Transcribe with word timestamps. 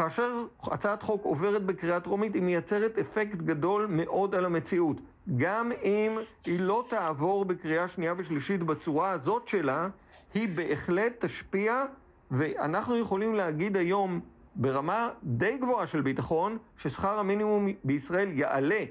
כאשר 0.00 0.44
הצעת 0.62 1.02
חוק 1.02 1.24
עוברת 1.24 1.66
בקריאה 1.66 2.00
טרומית, 2.00 2.34
היא 2.34 2.42
מייצרת 2.42 2.98
אפקט 2.98 3.36
גדול 3.36 3.86
מאוד 3.90 4.34
על 4.34 4.44
המציאות. 4.44 4.96
גם 5.36 5.70
אם 5.82 6.10
היא 6.46 6.60
לא 6.60 6.84
תעבור 6.90 7.44
בקריאה 7.44 7.88
שנייה 7.88 8.14
ושלישית 8.16 8.62
בצורה 8.62 9.10
הזאת 9.10 9.48
שלה, 9.48 9.88
היא 10.34 10.48
בהחלט 10.56 11.24
תשפיע, 11.24 11.82
ואנחנו 12.30 12.96
יכולים 12.96 13.34
להגיד 13.34 13.76
היום 13.76 14.20
ברמה 14.54 15.08
די 15.22 15.58
גבוהה 15.58 15.86
של 15.86 16.00
ביטחון, 16.00 16.58
ששכר 16.76 17.18
המינימום 17.18 17.68
בישראל 17.84 18.28
יעלה, 18.38 18.84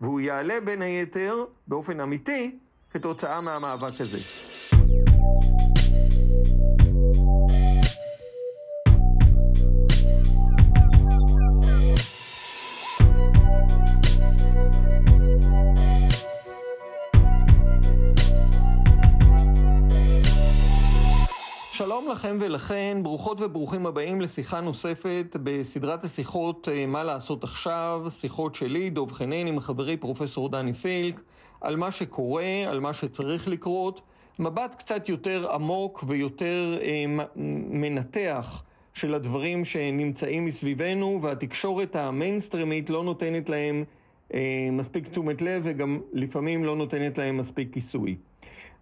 והוא 0.00 0.20
יעלה 0.20 0.60
בין 0.60 0.82
היתר 0.82 1.44
באופן 1.66 2.00
אמיתי 2.00 2.58
כתוצאה 2.90 3.40
מהמאבק 3.40 4.00
הזה. 4.00 4.18
שלום 21.76 22.08
לכם 22.10 22.36
ולכן, 22.40 22.98
ברוכות 23.02 23.40
וברוכים 23.40 23.86
הבאים 23.86 24.20
לשיחה 24.20 24.60
נוספת 24.60 25.36
בסדרת 25.42 26.04
השיחות 26.04 26.68
אה, 26.72 26.86
מה 26.86 27.04
לעשות 27.04 27.44
עכשיו, 27.44 28.06
שיחות 28.10 28.54
שלי, 28.54 28.90
דב 28.90 29.12
חנין 29.12 29.46
עם 29.46 29.60
חברי 29.60 29.96
פרופסור 29.96 30.48
דני 30.48 30.72
פילק, 30.72 31.20
על 31.60 31.76
מה 31.76 31.90
שקורה, 31.90 32.44
על 32.68 32.80
מה 32.80 32.92
שצריך 32.92 33.48
לקרות, 33.48 34.00
מבט 34.38 34.74
קצת 34.78 35.08
יותר 35.08 35.52
עמוק 35.52 36.04
ויותר 36.06 36.78
אה, 36.82 37.04
מנתח 37.70 38.62
של 38.94 39.14
הדברים 39.14 39.64
שנמצאים 39.64 40.44
מסביבנו, 40.44 41.18
והתקשורת 41.22 41.96
המיינסטרימית 41.96 42.90
לא 42.90 43.04
נותנת 43.04 43.48
להם 43.48 43.84
אה, 44.34 44.68
מספיק 44.72 45.08
תשומת 45.08 45.42
לב 45.42 45.62
וגם 45.64 46.00
לפעמים 46.12 46.64
לא 46.64 46.76
נותנת 46.76 47.18
להם 47.18 47.36
מספיק 47.36 47.72
כיסוי. 47.72 48.16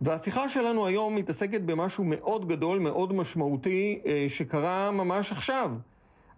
והשיחה 0.05 0.48
שלנו 0.48 0.86
היום 0.86 1.14
מתעסקת 1.14 1.60
במשהו 1.60 2.05
מאוד 2.06 2.48
גדול, 2.48 2.78
מאוד 2.78 3.12
משמעותי, 3.12 4.00
אה, 4.06 4.24
שקרה 4.28 4.91
ממש 4.91 5.33
עכשיו. 5.33 5.70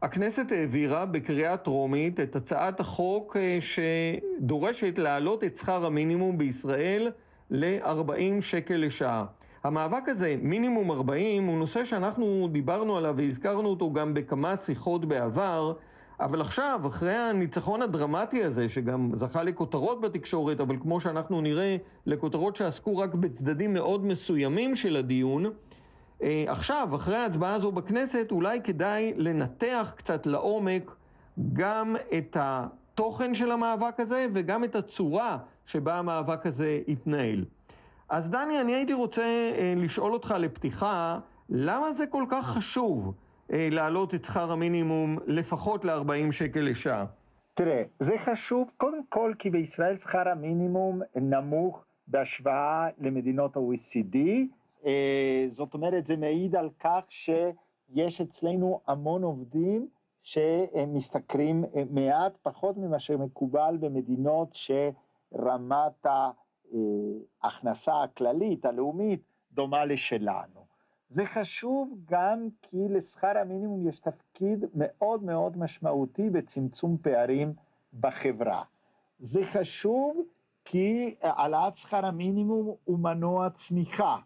הכנסת 0.03 0.53
העבירה 0.53 1.06
בקריאה 1.06 1.56
טרומית 1.56 2.20
את 2.20 2.36
הצעת 2.36 2.81
החוק 2.81 3.36
אה, 3.36 3.58
שדורשת 3.61 4.98
להעלות 4.98 5.45
את 5.45 5.56
שכר 5.56 5.86
המינימום 5.86 6.39
בישראל 6.39 7.11
ל-40 7.50 8.41
שקל 8.41 8.77
לשעה. 8.77 9.25
המאבק 9.64 10.08
הזה, 10.08 10.36
מינימום 10.42 10.91
40, 10.91 11.47
הוא 11.47 11.58
נושא 11.58 11.84
שאנחנו 11.84 12.48
דיברנו 12.53 12.97
עליו 12.97 13.14
והזכרנו 13.17 13.69
אותו 13.69 13.92
גם 13.92 14.14
בכמה 14.14 14.56
שיחות 14.56 15.05
בעבר. 15.05 15.73
אבל 16.20 16.41
עכשיו, 16.41 16.81
אחרי 16.86 17.14
הניצחון 17.14 17.83
הדרמטי 17.83 18.45
הזה, 18.45 18.69
שגם 18.69 19.11
זכה 19.14 19.42
לכותרות 19.42 20.00
בתקשורת, 20.00 20.61
אבל 20.61 20.77
כמו 20.81 21.00
שאנחנו 21.00 21.41
נראה, 21.41 21.77
לכותרות 22.06 22.56
שעסקו 22.56 22.98
רק 22.98 23.14
בצדדים 23.14 23.75
מאוד 23.75 24.05
מסוימים 24.05 24.77
של 24.77 24.97
הדיון, 24.97 25.47
אה, 26.23 26.45
עכשיו, 26.48 26.89
אחרי 26.97 27.17
ההצבעה 27.17 27.55
הזו 27.55 27.73
בכנסת, 27.73 28.28
אולי 28.33 28.61
כדאי 28.61 29.12
לנתח 29.17 29.95
קצת 29.97 30.27
לעומק 30.27 30.95
גם 31.53 31.97
את 32.19 32.36
התוכן 32.41 33.34
של 33.34 33.51
המאבק 33.51 34.01
הזה 34.01 34.27
וגם 34.33 34.64
את 34.64 34.75
הצורה 34.75 35.39
שבה 35.67 35.95
המאבק 35.95 36.47
הזה 36.47 36.80
יתנהל. 36.86 37.45
אז 38.08 38.30
דני, 38.30 38.61
אני 38.61 38.75
הייתי 38.75 38.95
רוצה 38.95 39.23
אה, 39.23 39.75
לשאול 39.77 40.12
אותך 40.12 40.34
לפתיחה, 40.39 41.19
למה 41.48 41.92
זה 41.92 42.06
כל 42.06 42.25
כך 42.28 42.47
חשוב? 42.47 43.12
אה, 43.52 43.69
להעלות 43.72 44.14
את 44.14 44.25
שכר 44.25 44.52
המינימום 44.52 45.19
לפחות 45.27 45.84
ל-40 45.84 46.33
שקל 46.33 46.61
לשעה? 46.61 47.05
תראה, 47.55 47.83
זה 47.98 48.19
חשוב 48.19 48.72
קודם 48.77 49.06
כל 49.08 49.33
כי 49.39 49.50
בישראל 49.50 49.97
שכר 49.97 50.28
המינימום 50.28 51.00
נמוך 51.16 51.84
בהשוואה 52.06 52.89
למדינות 52.98 53.56
ה-OECD. 53.56 54.17
אה, 54.86 55.46
זאת 55.48 55.74
אומרת, 55.74 56.06
זה 56.06 56.17
מעיד 56.17 56.56
על 56.56 56.70
כך 56.80 57.01
שיש 57.08 58.20
אצלנו 58.20 58.80
המון 58.86 59.23
עובדים 59.23 59.89
שמשתכרים 60.23 61.64
אה, 61.64 61.83
מעט 61.90 62.33
פחות 62.42 62.77
ממה 62.77 62.98
שמקובל 62.98 63.77
במדינות 63.80 64.48
שרמת 64.52 66.06
ההכנסה 67.42 68.02
הכללית, 68.02 68.64
הלאומית, 68.64 69.23
דומה 69.52 69.85
לשלנו. 69.85 70.66
זה 71.08 71.27
חשוב 71.27 71.98
גם 72.05 72.48
כי 72.62 72.89
לשכר 72.89 73.39
המינימום 73.39 73.89
יש 73.89 74.00
תפקיד 74.00 74.64
מאוד 74.74 75.22
מאוד 75.22 75.58
משמעותי 75.58 76.30
בצמצום 76.30 76.96
פערים 77.02 77.52
בחברה. 78.00 78.62
זה 79.18 79.42
חשוב 79.44 80.27
כי 80.64 81.14
העלאת 81.22 81.77
שכר 81.77 82.06
המינימום 82.06 82.74
הוא 82.84 82.98
מנוע 82.98 83.50
צמיחה. 83.50 84.17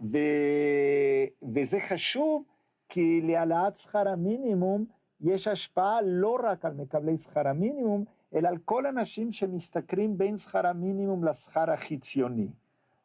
ו... 0.00 0.18
וזה 1.54 1.80
חשוב 1.80 2.44
כי 2.88 3.20
להעלאת 3.20 3.76
שכר 3.76 4.08
המינימום 4.08 4.84
יש 5.20 5.48
השפעה 5.48 6.02
לא 6.02 6.38
רק 6.42 6.64
על 6.64 6.74
מקבלי 6.74 7.16
שכר 7.16 7.48
המינימום, 7.48 8.04
אלא 8.34 8.48
על 8.48 8.58
כל 8.64 8.86
אנשים 8.86 9.32
שמשתכרים 9.32 10.18
בין 10.18 10.36
שכר 10.36 10.66
המינימום 10.66 11.24
לשכר 11.24 11.70
החציוני. 11.70 12.48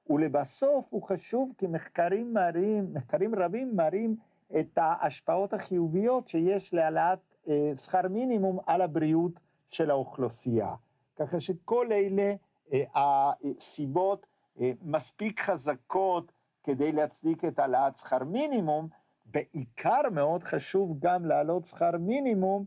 ולבסוף 0.10 0.88
הוא 0.94 1.04
חשוב 1.04 1.54
כי 1.58 1.68
מחקרים 1.68 2.34
מראים, 2.34 2.94
מחקרים 2.94 3.36
רבים 3.36 3.76
מראים 3.76 4.16
את 4.60 4.78
ההשפעות 4.78 5.54
החיוביות 5.54 6.28
שיש 6.28 6.74
להעלאת 6.74 7.20
אה, 7.48 7.72
שכר 7.76 8.08
מינימום 8.10 8.60
על 8.68 8.82
הבריאות 8.82 9.40
של 9.68 9.92
האוכלוסייה. 9.92 10.74
ככה 11.16 11.40
שכל 11.40 11.88
אלה 11.92 12.34
אה, 12.74 12.84
הסיבות 12.96 14.26
אה, 14.60 14.72
מספיק 14.82 15.40
חזקות 15.40 16.32
כדי 16.64 16.92
להצדיק 16.92 17.46
את 17.46 17.60
העלאת 17.60 17.98
שכר 17.98 18.24
מינימום, 18.24 18.88
בעיקר 19.26 20.02
מאוד 20.12 20.44
חשוב 20.44 21.00
גם 21.00 21.26
להעלות 21.26 21.66
שכר 21.66 21.92
מינימום 22.00 22.66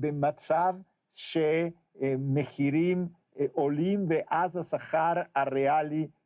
במצב 0.00 0.74
שמחירים 1.14 3.08
עולים 3.52 4.06
ואז 4.08 4.56
השכר 4.56 5.12
הריאלי 5.34 6.02
אה, 6.02 6.17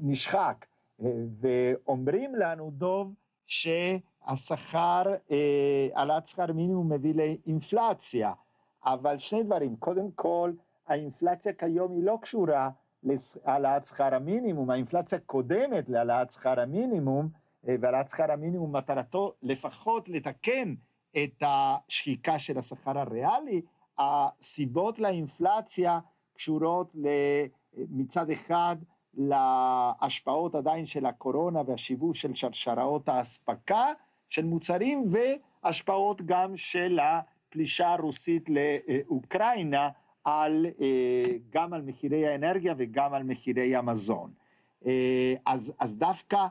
נשחק. 0.00 0.66
אה, 1.02 1.10
ואומרים 1.40 2.34
לנו, 2.34 2.70
דוב, 2.70 3.14
שהשכר, 3.46 5.02
אה, 5.30 5.88
העלאת 5.94 6.26
שכר 6.26 6.52
מינימום 6.52 6.92
מביא 6.92 7.14
לאינפלציה. 7.14 8.32
אבל 8.84 9.18
שני 9.18 9.42
דברים, 9.42 9.76
קודם 9.76 10.10
כל, 10.14 10.52
האינפלציה 10.86 11.52
כיום 11.52 11.92
היא 11.92 12.04
לא 12.04 12.18
קשורה 12.22 12.70
להעלאת 13.02 13.84
שכר 13.84 14.14
המינימום, 14.14 14.70
האינפלציה 14.70 15.18
קודמת 15.18 15.88
להעלאת 15.88 16.30
שכר 16.30 16.60
המינימום, 16.60 17.28
והעלאת 17.64 18.08
שכר 18.08 18.32
המינימום 18.32 18.76
מטרתו 18.76 19.32
לפחות 19.42 20.08
לתקן 20.08 20.74
את 21.16 21.42
השחיקה 21.42 22.38
של 22.38 22.58
השכר 22.58 22.98
הריאלי. 22.98 23.62
הסיבות 23.98 24.98
לאינפלציה 24.98 25.98
קשורות 26.34 26.92
מצד 27.76 28.30
אחד 28.30 28.76
להשפעות 29.16 30.54
עדיין 30.54 30.86
של 30.86 31.06
הקורונה 31.06 31.62
והשיבוש 31.66 32.22
של 32.22 32.34
שרשראות 32.34 33.08
האספקה 33.08 33.92
של 34.28 34.44
מוצרים 34.44 35.04
והשפעות 35.10 36.22
גם 36.22 36.56
של 36.56 36.98
הפלישה 37.02 37.92
הרוסית 37.92 38.50
לאוקראינה 38.50 39.88
על, 40.24 40.66
אה, 40.80 41.22
גם 41.50 41.72
על 41.72 41.82
מחירי 41.82 42.28
האנרגיה 42.28 42.74
וגם 42.78 43.14
על 43.14 43.22
מחירי 43.22 43.76
המזון. 43.76 44.30
אה, 44.86 45.34
אז, 45.46 45.72
אז 45.78 45.98
דווקא 45.98 46.46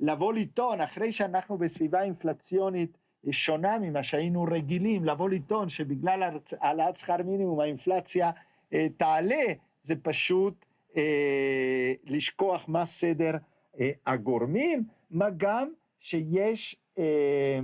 לבוא 0.00 0.32
לטעון, 0.32 0.80
אחרי 0.80 1.12
שאנחנו 1.12 1.58
בסביבה 1.58 2.02
אינפלציונית 2.02 2.98
שונה 3.30 3.78
ממה 3.78 4.02
שהיינו 4.02 4.42
רגילים, 4.42 5.04
לבוא 5.04 5.30
לטעון 5.30 5.68
שבגלל 5.68 6.38
העלאת 6.60 6.96
שכר 6.96 7.16
מינימום 7.24 7.60
האינפלציה 7.60 8.30
אה, 8.72 8.86
תעלה, 8.96 9.44
זה 9.80 9.96
פשוט 9.96 10.64
אה, 10.96 11.92
לשכוח 12.04 12.68
מה 12.68 12.84
סדר 12.84 13.30
אה, 13.80 13.90
הגורמים, 14.06 14.84
מה 15.10 15.30
גם 15.36 15.72
שיש 15.98 16.76
אה, 16.98 17.60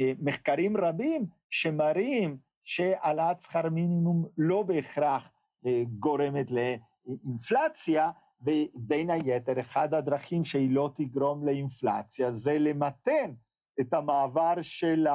אה, 0.00 0.12
מחקרים 0.18 0.76
רבים 0.76 1.26
שמראים 1.50 2.38
שהעלאת 2.64 3.40
שכר 3.40 3.68
מינימום 3.68 4.28
לא 4.38 4.62
בהכרח 4.62 5.32
אה, 5.66 5.82
גורמת 5.98 6.50
לאינפלציה, 6.50 8.10
ובין 8.42 9.10
היתר, 9.10 9.60
אחד 9.60 9.94
הדרכים 9.94 10.44
שהיא 10.44 10.70
לא 10.70 10.90
תגרום 10.94 11.46
לאינפלציה 11.46 12.32
זה 12.32 12.58
למתן 12.58 13.32
את 13.80 13.94
המעבר 13.94 14.54
של 14.62 15.06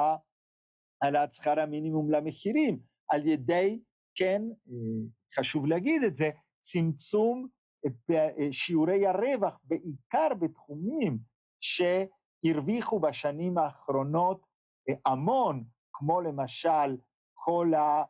העלאת 1.02 1.32
שכר 1.32 1.60
המינימום 1.60 2.10
למחירים, 2.10 2.78
על 3.08 3.26
ידי, 3.26 3.80
כן, 4.14 4.42
אה, 4.68 4.74
חשוב 5.34 5.66
להגיד 5.66 6.02
את 6.02 6.16
זה, 6.16 6.30
צמצום 6.66 7.46
אה, 7.86 8.28
אה, 8.38 8.52
שיעורי 8.52 9.06
הרווח, 9.06 9.60
בעיקר 9.64 10.28
בתחומים 10.40 11.18
שהרוויחו 11.60 13.00
בשנים 13.00 13.58
האחרונות 13.58 14.46
אה, 14.88 14.94
המון, 15.06 15.64
כמו 15.92 16.20
למשל 16.20 16.96
כל, 17.34 17.74
ה, 17.74 18.02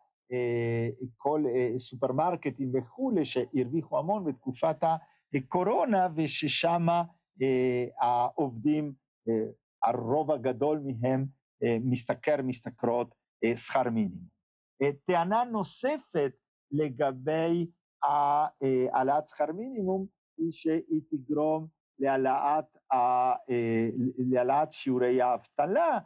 כל 1.16 1.44
סופרמרקטים 1.78 2.72
וכולי, 2.74 3.24
שהרוויחו 3.24 3.98
המון 3.98 4.24
בתקופת 4.24 4.76
הקורונה, 5.34 6.08
וששם 6.14 6.86
העובדים, 8.00 8.92
הרוב 9.82 10.30
הגדול 10.30 10.82
מהם 10.84 11.26
משתכר, 11.84 12.42
משתכרות 12.42 13.14
שכר 13.56 13.90
מינימום. 13.90 14.26
טענה 15.06 15.44
נוספת 15.44 16.32
לגבי 16.70 17.66
העלאת 18.06 19.28
שכר 19.28 19.52
מינימום 19.52 20.06
היא 20.38 20.50
שהיא 20.50 21.00
תגרום 21.10 21.66
להעלאת, 21.98 22.64
להעלאת 24.30 24.72
שיעורי 24.72 25.22
האבטלה, 25.22 25.98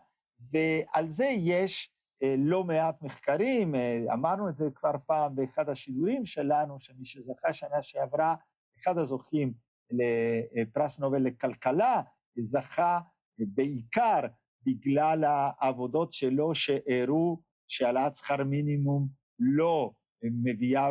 ועל 0.52 1.08
זה 1.08 1.25
יש 1.25 1.94
לא 2.38 2.64
מעט 2.64 3.02
מחקרים, 3.02 3.75
אמרנו 4.12 4.49
את 4.49 4.56
זה 4.56 4.64
כבר 4.75 4.93
פעם 5.06 5.35
באחד 5.35 5.69
השידורים 5.69 6.25
שלנו, 6.25 6.81
שמי 6.81 7.05
שזכה 7.05 7.52
שנה 7.52 7.82
שעברה, 7.82 8.35
אחד 8.82 8.99
הזוכים 8.99 9.52
לפרס 9.91 10.99
נובל 11.00 11.23
לכלכלה, 11.23 12.02
זכה 12.38 13.00
בעיקר 13.38 14.20
בגלל 14.67 15.25
העבודות 15.25 16.12
שלו 16.12 16.55
שהראו 16.55 17.41
שהעלאת 17.69 18.14
שכר 18.14 18.44
מינימום 18.44 19.08
לא 19.38 19.91
מביאה 20.23 20.89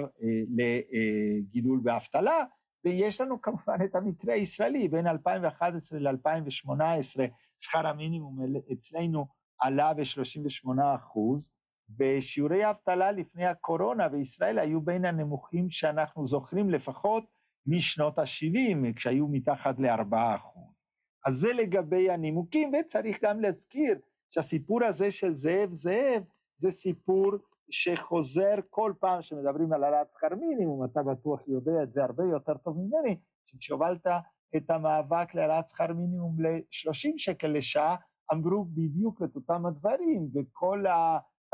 לגידול 0.50 1.80
באבטלה, 1.84 2.44
ויש 2.86 3.22
לנו 3.22 3.42
כמובן 3.42 3.78
את 3.86 3.96
המקרה 3.96 4.34
הישראלי, 4.34 4.88
בין 4.88 5.08
2011 5.08 6.00
ל-2018 6.00 7.22
שכר 7.60 7.88
המינימום 7.88 8.38
אצלנו 8.74 9.28
עלה 9.60 9.94
ב-38 9.94 10.70
אחוז, 10.96 11.52
ושיעורי 12.00 12.64
האבטלה 12.64 13.12
לפני 13.12 13.46
הקורונה 13.46 14.10
בישראל 14.10 14.60
היו 14.60 14.82
בין 14.82 15.06
הנמוכים 15.06 15.70
שאנחנו 15.70 16.28
זוכרים 16.28 16.70
לפחות 16.70 17.24
משנות 17.66 18.20
ה-70, 18.20 18.94
כשהיו 18.96 19.28
מתחת 19.28 19.80
ל-4 19.80 20.16
אחוז. 20.36 20.84
אז 21.26 21.36
זה 21.36 21.54
לגבי 21.54 22.10
הנימוקים, 22.10 22.72
וצריך 22.74 23.18
גם 23.24 23.40
להזכיר 23.40 24.00
שהסיפור 24.30 24.84
הזה 24.84 25.12
של 25.12 25.36
זאב 25.36 25.70
זאב, 25.74 26.24
זה 26.58 26.72
סיפור 26.72 27.32
שחוזר 27.70 28.56
כל 28.70 28.94
פעם 29.00 29.22
שמדברים 29.22 29.74
על 29.74 29.84
העלאת 29.84 30.12
שכר 30.12 30.36
מינימום, 30.40 30.86
אתה 30.86 31.04
בטוח 31.04 31.40
יודע 31.48 31.84
את 31.84 31.94
זה 31.94 32.04
הרבה 32.04 32.24
יותר 32.24 32.54
טוב 32.54 32.78
ממני, 32.78 33.18
שכשהובלת 33.46 34.08
את 34.56 34.72
המאבק 34.72 35.36
להעלאת 35.36 35.68
שכר 35.68 35.94
מינימום 35.94 36.42
ל-30 36.42 37.14
שקל 37.18 37.48
לשעה, 37.48 37.96
אמרו 38.34 38.66
בדיוק 38.66 39.22
את 39.24 39.36
אותם 39.36 39.66
הדברים, 39.66 40.30
וכל 40.36 40.84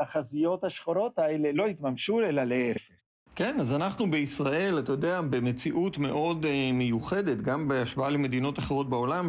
התחזיות 0.00 0.64
השחורות 0.64 1.18
האלה 1.18 1.52
לא 1.52 1.66
התממשו 1.66 2.20
אלא 2.20 2.44
להפך. 2.44 2.94
כן, 3.34 3.60
אז 3.60 3.72
אנחנו 3.74 4.10
בישראל, 4.10 4.78
אתה 4.78 4.92
יודע, 4.92 5.20
במציאות 5.20 5.98
מאוד 5.98 6.44
uh, 6.44 6.72
מיוחדת, 6.72 7.40
גם 7.40 7.68
בהשוואה 7.68 8.08
למדינות 8.08 8.58
אחרות 8.58 8.90
בעולם, 8.90 9.28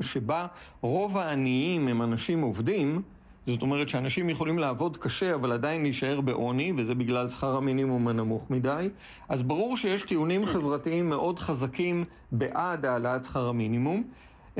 שבה 0.00 0.46
רוב 0.80 1.18
העניים 1.18 1.88
הם 1.88 2.02
אנשים 2.02 2.42
עובדים, 2.42 3.02
זאת 3.46 3.62
אומרת 3.62 3.88
שאנשים 3.88 4.30
יכולים 4.30 4.58
לעבוד 4.58 4.96
קשה 4.96 5.34
אבל 5.34 5.52
עדיין 5.52 5.82
להישאר 5.82 6.20
בעוני, 6.20 6.72
וזה 6.76 6.94
בגלל 6.94 7.28
שכר 7.28 7.56
המינימום 7.56 8.08
הנמוך 8.08 8.50
מדי, 8.50 8.88
אז 9.28 9.42
ברור 9.42 9.76
שיש 9.76 10.02
טיעונים 10.02 10.46
חברתיים 10.46 11.08
מאוד 11.08 11.38
חזקים 11.38 12.04
בעד 12.32 12.86
העלאת 12.86 13.24
שכר 13.24 13.48
המינימום. 13.48 14.02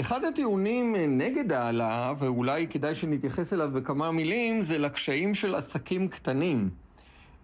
אחד 0.01 0.25
הטיעונים 0.25 0.97
נגד 0.97 1.53
העלאה, 1.53 2.13
ואולי 2.19 2.67
כדאי 2.67 2.95
שנתייחס 2.95 3.53
אליו 3.53 3.71
בכמה 3.73 4.11
מילים, 4.11 4.63
זה 4.63 4.79
לקשיים 4.79 5.35
של 5.35 5.55
עסקים 5.55 6.09
קטנים. 6.09 6.71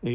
אה, 0.06 0.10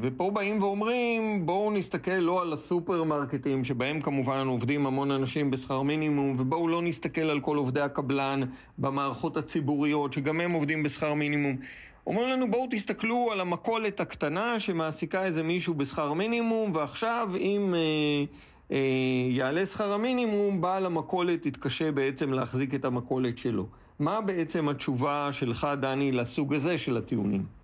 ופה 0.00 0.30
באים 0.30 0.62
ואומרים, 0.62 1.46
בואו 1.46 1.70
נסתכל 1.70 2.10
לא 2.10 2.42
על 2.42 2.52
הסופרמרקטים, 2.52 3.64
שבהם 3.64 4.00
כמובן 4.00 4.46
עובדים 4.46 4.86
המון 4.86 5.10
אנשים 5.10 5.50
בשכר 5.50 5.82
מינימום, 5.82 6.36
ובואו 6.38 6.68
לא 6.68 6.82
נסתכל 6.82 7.20
על 7.20 7.40
כל 7.40 7.56
עובדי 7.56 7.80
הקבלן 7.80 8.40
במערכות 8.78 9.36
הציבוריות, 9.36 10.12
שגם 10.12 10.40
הם 10.40 10.52
עובדים 10.52 10.82
בשכר 10.82 11.14
מינימום. 11.14 11.56
אומרים 12.06 12.28
לנו, 12.28 12.50
בואו 12.50 12.66
תסתכלו 12.70 13.32
על 13.32 13.40
המכולת 13.40 14.00
הקטנה 14.00 14.60
שמעסיקה 14.60 15.24
איזה 15.24 15.42
מישהו 15.42 15.74
בשכר 15.74 16.12
מינימום, 16.12 16.70
ועכשיו 16.74 17.28
אם 17.38 17.74
אה, 17.74 18.24
אה, 18.72 18.78
יעלה 19.30 19.66
שכר 19.66 19.92
המינימום, 19.92 20.60
בעל 20.60 20.86
המכולת 20.86 21.46
יתקשה 21.46 21.92
בעצם 21.92 22.32
להחזיק 22.32 22.74
את 22.74 22.84
המכולת 22.84 23.38
שלו. 23.38 23.66
מה 23.98 24.20
בעצם 24.20 24.68
התשובה 24.68 25.28
שלך, 25.32 25.68
דני, 25.80 26.12
לסוג 26.12 26.54
הזה 26.54 26.78
של 26.78 26.96
הטיעונים? 26.96 27.59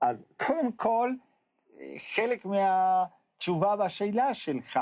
אז 0.00 0.24
קודם 0.46 0.72
כל, 0.72 1.12
חלק 2.14 2.44
מהתשובה 2.44 3.76
בשאלה 3.76 4.34
שלך, 4.34 4.80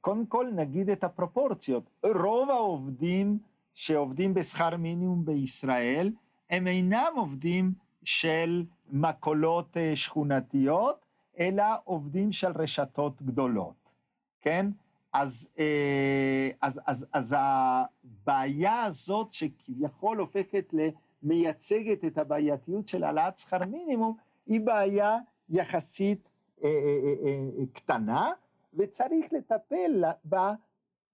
קודם 0.00 0.26
כל 0.26 0.46
נגיד 0.54 0.90
את 0.90 1.04
הפרופורציות. 1.04 1.90
רוב 2.02 2.50
העובדים 2.50 3.38
שעובדים 3.74 4.34
בשכר 4.34 4.76
מינימום 4.76 5.24
בישראל, 5.24 6.12
הם 6.50 6.66
אינם 6.66 7.12
עובדים 7.16 7.72
של 8.04 8.64
מכולות 8.90 9.76
אה, 9.76 9.96
שכונתיות, 9.96 11.06
אלא 11.38 11.64
עובדים 11.84 12.32
של 12.32 12.52
רשתות 12.56 13.22
גדולות, 13.22 13.92
כן? 14.40 14.66
אז, 15.12 15.48
אה, 15.58 16.48
אז, 16.60 16.80
אז, 16.86 17.06
אז 17.12 17.34
הבעיה 17.38 18.82
הזאת 18.82 19.32
שכביכול 19.32 20.18
הופכת 20.18 20.74
למייצגת 21.22 22.04
את 22.04 22.18
הבעייתיות 22.18 22.88
של 22.88 23.04
העלאת 23.04 23.38
שכר 23.38 23.58
מינימום, 23.66 24.16
היא 24.50 24.60
בעיה 24.60 25.18
יחסית 25.48 26.28
אה, 26.64 26.68
אה, 26.68 27.14
אה, 27.24 27.66
קטנה, 27.72 28.30
וצריך 28.74 29.32
לטפל 29.32 30.04
בה 30.24 30.54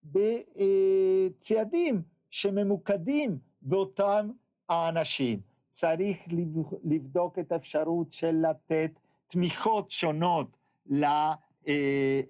בצעדים 0.04 2.02
שממוקדים 2.30 3.38
באותם 3.62 4.30
האנשים. 4.68 5.40
צריך 5.70 6.18
לבדוק 6.84 7.38
את 7.38 7.52
האפשרות 7.52 8.12
של 8.12 8.46
לתת 8.50 8.90
תמיכות 9.26 9.90
שונות 9.90 10.56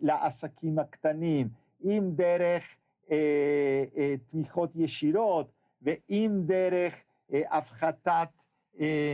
לעסקים 0.00 0.78
הקטנים, 0.78 1.48
אם 1.84 2.10
דרך 2.14 2.76
תמיכות 4.26 4.70
ישירות 4.74 5.50
ואם 5.82 6.42
דרך 6.46 7.02
הפחתת 7.32 8.28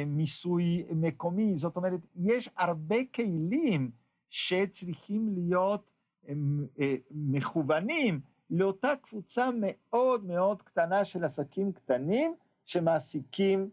מיסוי 0.06 0.84
מקומי, 0.90 1.56
זאת 1.56 1.76
אומרת, 1.76 2.00
יש 2.16 2.48
הרבה 2.56 2.96
כלים 3.14 3.90
שצריכים 4.28 5.28
להיות 5.34 5.90
אה, 6.28 6.34
אה, 6.80 6.94
מכוונים 7.10 8.20
לאותה 8.50 8.92
קבוצה 9.02 9.50
מאוד 9.60 10.24
מאוד 10.24 10.62
קטנה 10.62 11.04
של 11.04 11.24
עסקים 11.24 11.72
קטנים 11.72 12.34
שמעסיקים 12.66 13.70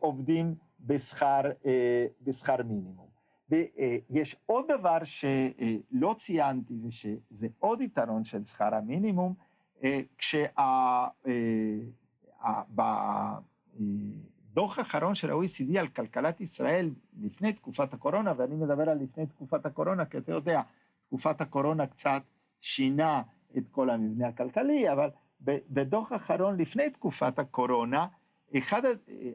עובדים 0.00 0.54
בשכר, 0.80 1.40
בשכר 2.22 2.56
מינימום. 2.62 3.06
ויש 3.48 4.36
עוד 4.46 4.64
דבר 4.68 4.98
שלא 5.04 6.14
ציינתי 6.18 6.74
ושזה 6.84 7.48
עוד 7.58 7.80
יתרון 7.80 8.24
של 8.24 8.44
שכר 8.44 8.74
המינימום, 8.74 9.34
כשה... 10.18 10.46
דוח 14.54 14.78
האחרון 14.78 15.14
של 15.14 15.30
ה-OECD 15.30 15.78
על 15.78 15.88
כלכלת 15.88 16.40
ישראל 16.40 16.90
לפני 17.20 17.52
תקופת 17.52 17.94
הקורונה, 17.94 18.32
ואני 18.36 18.54
מדבר 18.54 18.90
על 18.90 18.98
לפני 18.98 19.26
תקופת 19.26 19.66
הקורונה, 19.66 20.04
כי 20.04 20.18
אתה 20.18 20.32
יודע, 20.32 20.62
תקופת 21.06 21.40
הקורונה 21.40 21.86
קצת 21.86 22.22
שינה 22.60 23.22
את 23.58 23.68
כל 23.68 23.90
המבנה 23.90 24.28
הכלכלי, 24.28 24.92
אבל 24.92 25.10
בדוח 25.40 26.12
האחרון 26.12 26.56
לפני 26.56 26.90
תקופת 26.90 27.38
הקורונה, 27.38 28.06
אחד, 28.58 28.82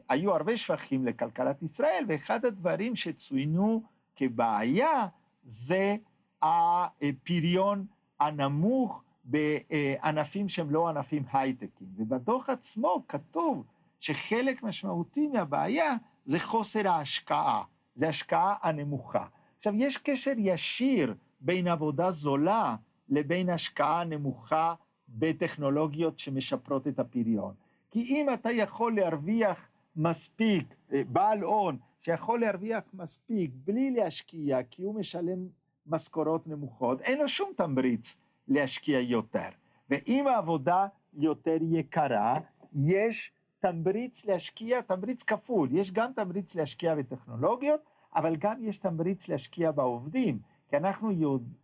היו 0.08 0.34
הרבה 0.34 0.56
שבחים 0.56 1.06
לכלכלת 1.06 1.62
ישראל, 1.62 2.04
ואחד 2.08 2.44
הדברים 2.44 2.96
שצוינו 2.96 3.82
כבעיה 4.16 5.06
זה 5.44 5.96
הפריון 6.42 7.86
הנמוך 8.20 9.02
בענפים 9.24 10.48
שהם 10.48 10.70
לא 10.70 10.88
ענפים 10.88 11.24
הייטקים. 11.32 11.88
ובדוח 11.96 12.50
עצמו 12.50 13.04
כתוב 13.08 13.64
שחלק 13.98 14.62
משמעותי 14.62 15.26
מהבעיה 15.26 15.94
זה 16.24 16.40
חוסר 16.40 16.88
ההשקעה, 16.88 17.62
זה 17.94 18.08
השקעה 18.08 18.54
הנמוכה. 18.62 19.26
עכשיו, 19.58 19.74
יש 19.76 19.96
קשר 19.96 20.32
ישיר 20.36 21.14
בין 21.40 21.68
עבודה 21.68 22.10
זולה 22.10 22.76
לבין 23.08 23.48
השקעה 23.48 24.04
נמוכה 24.04 24.74
בטכנולוגיות 25.08 26.18
שמשפרות 26.18 26.88
את 26.88 26.98
הפריון. 26.98 27.54
כי 27.90 28.02
אם 28.02 28.26
אתה 28.34 28.50
יכול 28.50 28.96
להרוויח 28.96 29.68
מספיק, 29.96 30.74
אה, 30.92 31.02
בעל 31.08 31.42
הון, 31.42 31.78
שיכול 32.00 32.40
להרוויח 32.40 32.84
מספיק 32.94 33.50
בלי 33.54 33.90
להשקיע, 33.90 34.62
כי 34.70 34.82
הוא 34.82 34.94
משלם 34.94 35.48
משכורות 35.86 36.46
נמוכות, 36.46 37.00
אין 37.00 37.18
לו 37.18 37.28
שום 37.28 37.52
תמריץ 37.56 38.16
להשקיע 38.48 39.00
יותר. 39.00 39.48
ואם 39.90 40.26
העבודה 40.26 40.86
יותר 41.14 41.56
יקרה, 41.70 42.38
יש 42.86 43.32
תמריץ 43.60 44.24
להשקיע, 44.24 44.80
תמריץ 44.80 45.22
כפול, 45.22 45.68
יש 45.72 45.92
גם 45.92 46.12
תמריץ 46.12 46.54
להשקיע 46.54 46.94
בטכנולוגיות, 46.94 47.80
אבל 48.14 48.36
גם 48.36 48.56
יש 48.60 48.78
תמריץ 48.78 49.28
להשקיע 49.28 49.70
בעובדים, 49.70 50.38
כי 50.70 50.76
אנחנו 50.76 51.10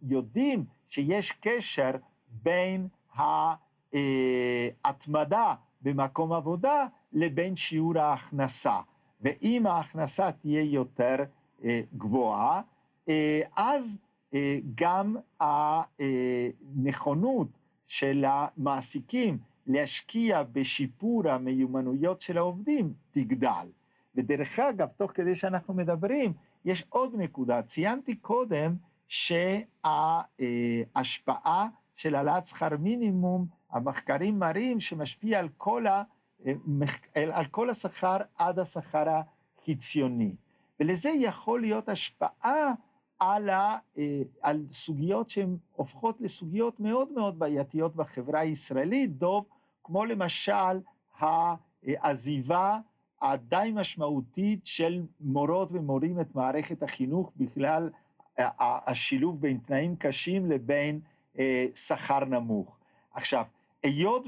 יודעים 0.03 0.65
שיש 0.87 1.33
קשר 1.33 1.91
בין 2.43 2.89
ההתמדה 4.85 5.55
במקום 5.83 6.33
עבודה 6.33 6.87
לבין 7.13 7.57
שיעור 7.57 7.99
ההכנסה. 7.99 8.81
ואם 9.21 9.67
ההכנסה 9.67 10.33
תהיה 10.33 10.63
יותר 10.63 11.17
אה, 11.65 11.81
גבוהה, 11.97 12.61
אה, 13.09 13.41
אז 13.57 13.99
אה, 14.35 14.59
גם 14.75 15.17
הנכונות 15.41 17.49
של 17.87 18.25
המעסיקים 18.29 19.39
להשקיע 19.67 20.43
בשיפור 20.43 21.29
המיומנויות 21.29 22.21
של 22.21 22.39
העובדים 22.39 22.93
תגדל. 23.11 23.69
ודרך 24.15 24.59
אגב, 24.59 24.89
תוך 24.97 25.11
כדי 25.15 25.37
שאנחנו 25.37 25.75
מדברים, 25.75 26.33
יש 26.65 26.85
עוד 26.89 27.15
נקודה. 27.15 27.63
ציינתי 27.63 28.17
קודם 28.17 28.77
שההשפעה 29.85 31.69
של 31.97 32.15
העלאת 32.15 32.47
שכר 32.47 32.77
מינימום, 32.79 33.47
המחקרים 33.71 34.39
מראים 34.39 34.81
שמשפיע 34.81 35.39
על 35.39 35.49
כל, 35.57 35.87
ה, 35.87 36.03
על 37.33 37.45
כל 37.51 37.71
השכר 37.71 38.17
עד 38.39 38.59
השכר 38.59 39.05
החציוני. 39.09 40.35
ולזה 40.81 41.11
יכול 41.21 41.61
להיות 41.61 41.89
השפעה 41.89 42.73
על, 43.19 43.49
ה, 43.51 43.79
על 44.43 44.67
סוגיות 44.73 45.31
שהן 45.31 45.57
הופכות 45.73 46.21
לסוגיות 46.21 46.81
מאוד 46.81 47.13
מאוד 47.13 47.39
בעייתיות 47.39 47.97
בחברה 47.97 48.41
הישראלית, 48.41 49.17
דוב, 49.17 49.45
כמו 49.85 50.05
למשל 50.05 50.81
העזיבה 51.21 52.79
הדי 53.23 53.71
משמעותית 53.75 54.67
של 54.67 55.03
מורות 55.21 55.69
ומורים 55.73 56.21
את 56.21 56.35
מערכת 56.35 56.83
החינוך 56.83 57.33
בכלל 57.37 57.91
השילוב 58.59 59.41
בין 59.41 59.59
תנאים 59.67 59.97
קשים 59.97 60.51
לבין 60.51 61.01
אה, 61.39 61.67
שכר 61.75 62.25
נמוך. 62.25 62.77
עכשיו, 63.13 63.45
היות 63.83 64.27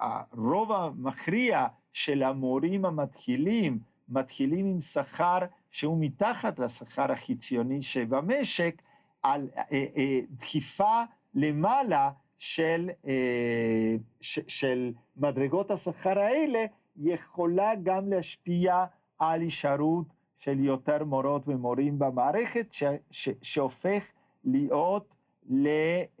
והרוב 0.00 0.72
המכריע 0.72 1.66
של 1.92 2.22
המורים 2.22 2.84
המתחילים 2.84 3.78
מתחילים 4.08 4.66
עם 4.66 4.80
שכר 4.80 5.38
שהוא 5.70 5.96
מתחת 6.00 6.58
לשכר 6.58 7.12
החציוני 7.12 7.82
שבמשק, 7.82 8.82
על 9.22 9.48
אה, 9.56 9.62
אה, 9.96 10.20
דחיפה 10.30 11.02
למעלה 11.34 12.10
של, 12.38 12.90
אה, 13.06 13.96
ש, 14.20 14.40
של 14.46 14.92
מדרגות 15.16 15.70
השכר 15.70 16.18
האלה 16.18 16.64
יכולה 16.96 17.72
גם 17.82 18.08
להשפיע 18.08 18.84
על 19.18 19.40
הישארות 19.40 20.06
של 20.36 20.60
יותר 20.60 21.04
מורות 21.04 21.48
ומורים 21.48 21.98
במערכת, 21.98 22.72
ש, 22.72 22.82
ש, 23.10 23.28
שהופך 23.42 24.10
להיות 24.44 25.14
ל... 25.48 25.68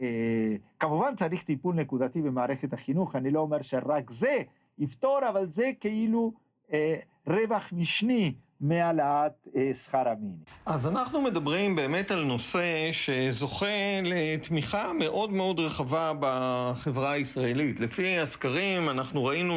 אה, 0.00 0.56
כמובן 0.80 1.16
צריך 1.16 1.42
טיפול 1.42 1.74
נקודתי 1.74 2.22
במערכת 2.22 2.72
החינוך, 2.72 3.16
אני 3.16 3.30
לא 3.30 3.40
אומר 3.40 3.62
שרק 3.62 4.10
זה 4.10 4.42
יפתור, 4.78 5.18
אבל 5.28 5.50
זה 5.50 5.70
כאילו 5.80 6.32
אה, 6.72 6.94
רווח 7.26 7.72
משני 7.72 8.34
מהעלאת 8.60 9.48
אה, 9.56 9.74
שכר 9.74 10.08
המינימום. 10.08 10.38
אז 10.66 10.86
אנחנו 10.86 11.20
מדברים 11.20 11.76
באמת 11.76 12.10
על 12.10 12.24
נושא 12.24 12.88
שזוכה 12.92 14.00
לתמיכה 14.02 14.92
מאוד 14.92 15.32
מאוד 15.32 15.60
רחבה 15.60 16.12
בחברה 16.20 17.12
הישראלית. 17.12 17.80
לפי 17.80 18.18
הסקרים 18.18 18.88
אנחנו 18.90 19.24
ראינו 19.24 19.56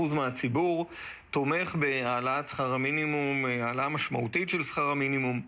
83% 0.00 0.14
מהציבור 0.14 0.86
תומך 1.30 1.74
בהעלאת 1.74 2.48
שכר 2.48 2.74
המינימום, 2.74 3.44
העלאה 3.44 3.88
משמעותית 3.88 4.48
של 4.48 4.64
שכר 4.64 4.90
המינימום. 4.90 5.40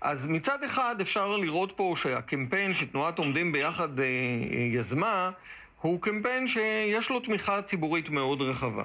אז 0.00 0.26
מצד 0.26 0.62
אחד 0.64 1.00
אפשר 1.00 1.36
לראות 1.36 1.72
פה 1.76 1.94
שהקמפיין 1.96 2.74
שתנועת 2.74 3.18
עומדים 3.18 3.52
ביחד 3.52 4.00
אה, 4.00 4.04
יזמה 4.72 5.30
הוא 5.80 6.00
קמפיין 6.00 6.48
שיש 6.48 7.10
לו 7.10 7.20
תמיכה 7.20 7.62
ציבורית 7.62 8.10
מאוד 8.10 8.42
רחבה. 8.42 8.84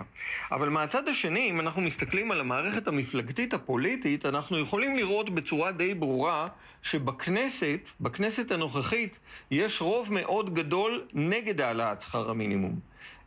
אבל 0.52 0.70
מהצד 0.70 1.08
השני, 1.08 1.50
אם 1.50 1.60
אנחנו 1.60 1.82
מסתכלים 1.82 2.32
על 2.32 2.40
המערכת 2.40 2.88
המפלגתית 2.88 3.54
הפוליטית, 3.54 4.26
אנחנו 4.26 4.60
יכולים 4.60 4.98
לראות 4.98 5.30
בצורה 5.30 5.72
די 5.72 5.94
ברורה 5.94 6.48
שבכנסת, 6.82 7.90
בכנסת 8.02 8.52
הנוכחית, 8.52 9.20
יש 9.52 9.82
רוב 9.82 10.14
מאוד 10.14 10.54
גדול 10.54 11.02
נגד 11.14 11.62
העלאת 11.62 12.02
שכר 12.02 12.30
המינימום. 12.30 12.80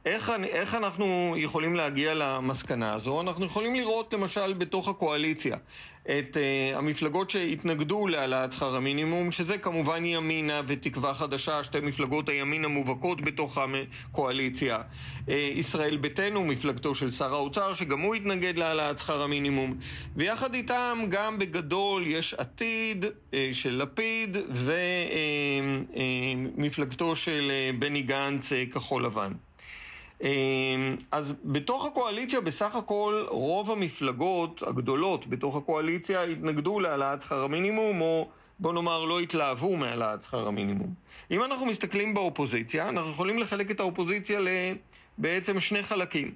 איך, 0.05 0.33
איך 0.45 0.75
אנחנו 0.75 1.35
יכולים 1.39 1.77
להגיע 1.77 2.15
למסקנה 2.15 2.95
הזו? 2.95 3.21
אנחנו 3.21 3.45
יכולים 3.45 3.75
לראות 3.75 4.13
למשל 4.13 4.53
בתוך 4.53 4.89
הקואליציה 4.89 5.57
את 6.03 6.37
uh, 6.37 6.77
המפלגות 6.79 7.31
שהתנגדו 7.31 8.07
להעלאת 8.07 8.53
שכר 8.53 8.77
המינימום, 8.77 9.33
שזה 9.33 9.59
כמובן 9.59 10.05
ימינה 10.05 10.61
ותקווה 10.67 11.15
חדשה, 11.15 11.65
שתי 11.65 11.81
מפלגות 11.81 12.29
הימין 12.29 12.65
המובהקות 12.65 13.21
בתוך 13.21 13.59
הקואליציה. 13.59 14.79
Uh, 14.79 15.31
ישראל 15.55 15.97
ביתנו, 15.97 16.45
מפלגתו 16.45 16.95
של 16.95 17.11
שר 17.11 17.35
האוצר, 17.35 17.75
שגם 17.75 18.01
הוא 18.01 18.15
התנגד 18.15 18.59
להעלאת 18.59 18.99
שכר 18.99 19.23
המינימום. 19.23 19.75
ויחד 20.17 20.55
איתם 20.55 20.99
גם 21.09 21.39
בגדול 21.39 22.07
יש 22.07 22.35
עתיד 22.35 23.05
uh, 23.05 23.37
של 23.53 23.83
לפיד 23.83 24.37
ומפלגתו 26.57 27.13
uh, 27.13 27.15
uh, 27.15 27.19
של 27.19 27.53
uh, 27.53 27.81
בני 27.81 28.03
גנץ, 28.03 28.53
uh, 28.53 28.73
כחול 28.73 29.05
לבן. 29.05 29.33
אמ, 30.23 30.97
אז 31.13 31.35
בתוך 31.45 31.87
הקואליציה 31.87 32.41
בסך 32.41 32.75
הכל 32.77 33.25
רוב 33.29 33.71
המפלגות 33.71 34.63
הגדולות 34.67 35.27
בתוך 35.27 35.57
הקואליציה 35.57 36.23
התנגדו 36.23 36.81
להעלאת 36.81 37.21
שכר 37.21 37.45
המינימום 37.45 38.01
או 38.01 38.29
בוא 38.59 38.73
נאמר 38.73 39.05
לא 39.05 39.21
התלהבו 39.21 39.77
מהעלאת 39.77 40.23
שכר 40.23 40.49
המינימום. 40.49 40.95
אם 41.31 41.45
אנחנו 41.45 41.67
מסתכלים 41.67 42.15
באופוזיציה 42.15 42.89
אנחנו 42.89 43.11
יכולים 43.11 43.39
לחלק 43.39 43.71
את 43.71 43.81
האופוזיציה 43.81 44.41
לבעצם 45.19 45.61
שני 45.61 45.83
חלקים. 45.83 46.35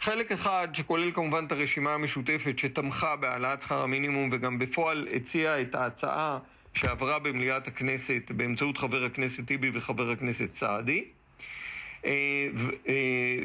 חלק 0.00 0.32
אחד 0.32 0.68
שכולל 0.72 1.12
כמובן 1.12 1.44
את 1.46 1.52
הרשימה 1.52 1.94
המשותפת 1.94 2.58
שתמכה 2.58 3.16
בהעלאת 3.16 3.60
שכר 3.60 3.82
המינימום 3.82 4.28
וגם 4.32 4.58
בפועל 4.58 5.08
הציעה 5.14 5.60
את 5.60 5.74
ההצעה 5.74 6.38
שעברה 6.74 7.18
במליאת 7.18 7.66
הכנסת 7.66 8.30
באמצעות 8.30 8.78
חבר 8.78 9.04
הכנסת 9.04 9.46
טיבי 9.46 9.70
וחבר 9.74 10.10
הכנסת 10.10 10.52
סעדי. 10.52 11.04
אה, 12.04 12.10
אה, 12.88 12.94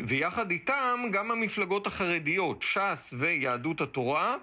ויחד 0.07 0.51
איתם 0.51 0.99
גם 1.11 1.31
המפלגות 1.31 1.87
החרדיות, 1.87 2.61
ש"ס 2.61 3.13
ויהדות 3.17 3.81
התורה, 3.81 4.35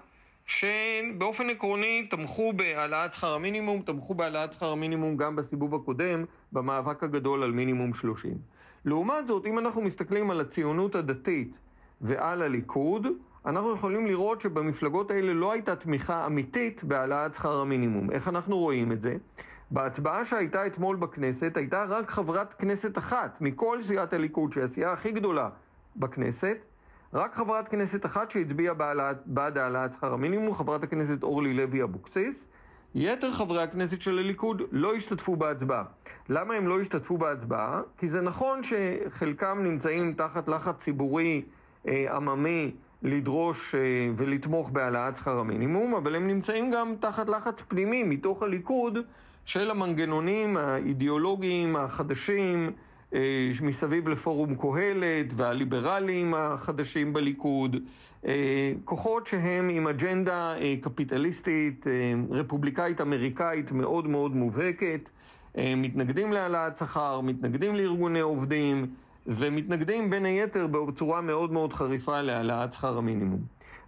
שבאופן 0.45 1.49
עקרוני 1.49 2.07
תמכו 2.09 2.53
בהעלאת 2.53 3.13
שכר 3.13 3.33
המינימום, 3.33 3.81
תמכו 3.81 4.15
בהעלאת 4.15 4.53
שכר 4.53 4.71
המינימום 4.71 5.17
גם 5.17 5.35
בסיבוב 5.35 5.75
הקודם, 5.75 6.25
במאבק 6.51 7.03
הגדול 7.03 7.43
על 7.43 7.51
מינימום 7.51 7.93
30. 7.93 8.33
לעומת 8.85 9.27
זאת, 9.27 9.45
אם 9.45 9.59
אנחנו 9.59 9.81
מסתכלים 9.81 10.31
על 10.31 10.41
הציונות 10.41 10.95
הדתית 10.95 11.59
ועל 12.01 12.41
הליכוד, 12.41 13.07
אנחנו 13.45 13.73
יכולים 13.73 14.07
לראות 14.07 14.41
שבמפלגות 14.41 15.11
האלה 15.11 15.33
לא 15.33 15.51
הייתה 15.51 15.75
תמיכה 15.75 16.25
אמיתית 16.25 16.83
בהעלאת 16.83 17.33
שכר 17.33 17.59
המינימום. 17.59 18.11
איך 18.11 18.27
אנחנו 18.27 18.57
רואים 18.57 18.91
את 18.91 19.01
זה? 19.01 19.15
בהצבעה 19.71 20.25
שהייתה 20.25 20.65
אתמול 20.65 20.95
בכנסת, 20.95 21.57
הייתה 21.57 21.83
רק 21.83 22.09
חברת 22.09 22.53
כנסת 22.53 22.97
אחת 22.97 23.37
מכל 23.41 23.81
סיעת 23.81 24.13
הליכוד, 24.13 24.53
שהיא 24.53 24.63
הסיעה 24.63 24.93
הכי 24.93 25.11
גדולה 25.11 25.49
בכנסת, 25.95 26.65
רק 27.13 27.35
חברת 27.35 27.67
כנסת 27.67 28.05
אחת 28.05 28.31
שהצביעה 28.31 28.73
בעד 29.25 29.57
העלאת 29.57 29.93
שכר 29.93 30.13
המינימום, 30.13 30.53
חברת 30.53 30.83
הכנסת 30.83 31.23
אורלי 31.23 31.53
לוי 31.53 31.83
אבוקסיס. 31.83 32.47
יתר 32.95 33.31
חברי 33.31 33.63
הכנסת 33.63 34.01
של 34.01 34.17
הליכוד 34.19 34.61
לא 34.71 34.93
השתתפו 34.95 35.35
בהצבעה. 35.35 35.83
למה 36.29 36.53
הם 36.53 36.67
לא 36.67 36.79
השתתפו 36.79 37.17
בהצבעה? 37.17 37.81
כי 37.97 38.07
זה 38.07 38.21
נכון 38.21 38.61
שחלקם 38.63 39.59
נמצאים 39.63 40.13
תחת 40.13 40.47
לחץ 40.47 40.75
ציבורי 40.75 41.41
אה, 41.87 42.15
עממי 42.15 42.71
לדרוש 43.03 43.75
אה, 43.75 43.79
ולתמוך 44.17 44.69
בהעלאת 44.69 45.15
שכר 45.15 45.39
המינימום, 45.39 45.95
אבל 45.95 46.15
הם 46.15 46.27
נמצאים 46.27 46.71
גם 46.71 46.95
תחת 46.99 47.29
לחץ 47.29 47.61
פנימי 47.67 48.03
מתוך 48.03 48.43
הליכוד 48.43 48.99
של 49.45 49.71
המנגנונים 49.71 50.57
האידיאולוגיים 50.57 51.75
החדשים 51.75 52.71
אה, 53.13 53.51
מסביב 53.61 54.09
לפורום 54.09 54.55
קהלת 54.55 55.33
והליברליים 55.35 56.33
החדשים 56.33 57.13
בליכוד, 57.13 57.75
אה, 58.25 58.73
כוחות 58.85 59.27
שהם 59.27 59.69
עם 59.69 59.87
אג'נדה 59.87 60.55
אה, 60.57 60.75
קפיטליסטית, 60.81 61.85
רפובליקאית 62.29 63.01
אמריקאית 63.01 63.71
מאוד 63.71 64.07
מאוד 64.07 64.35
מובהקת, 64.35 65.09
מתנגדים 65.57 66.33
להעלאת 66.33 66.75
שכר, 66.75 67.21
מתנגדים 67.21 67.75
לארגוני 67.75 68.19
עובדים 68.19 68.87
ומתנגדים 69.27 70.09
בין 70.09 70.25
היתר 70.25 70.67
בצורה 70.67 71.21
מאוד 71.21 71.51
מאוד 71.51 71.73
חריפה 71.73 72.21
להעלאת 72.21 72.73
שכר 72.73 72.97
המינימום. 72.97 73.41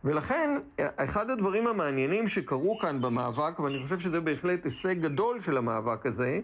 ולכן, 0.04 0.60
אחד 0.78 1.30
הדברים 1.30 1.68
המעניינים 1.68 2.28
שקרו 2.28 2.80
כאן 2.80 3.02
במאבק, 3.02 3.60
ואני 3.60 3.84
חושב 3.84 4.00
שזה 4.00 4.20
בהחלט 4.20 4.66
הישג 4.66 5.02
גדול 5.02 5.40
של 5.40 5.58
המאבק 5.58 6.06
הזה, 6.06 6.40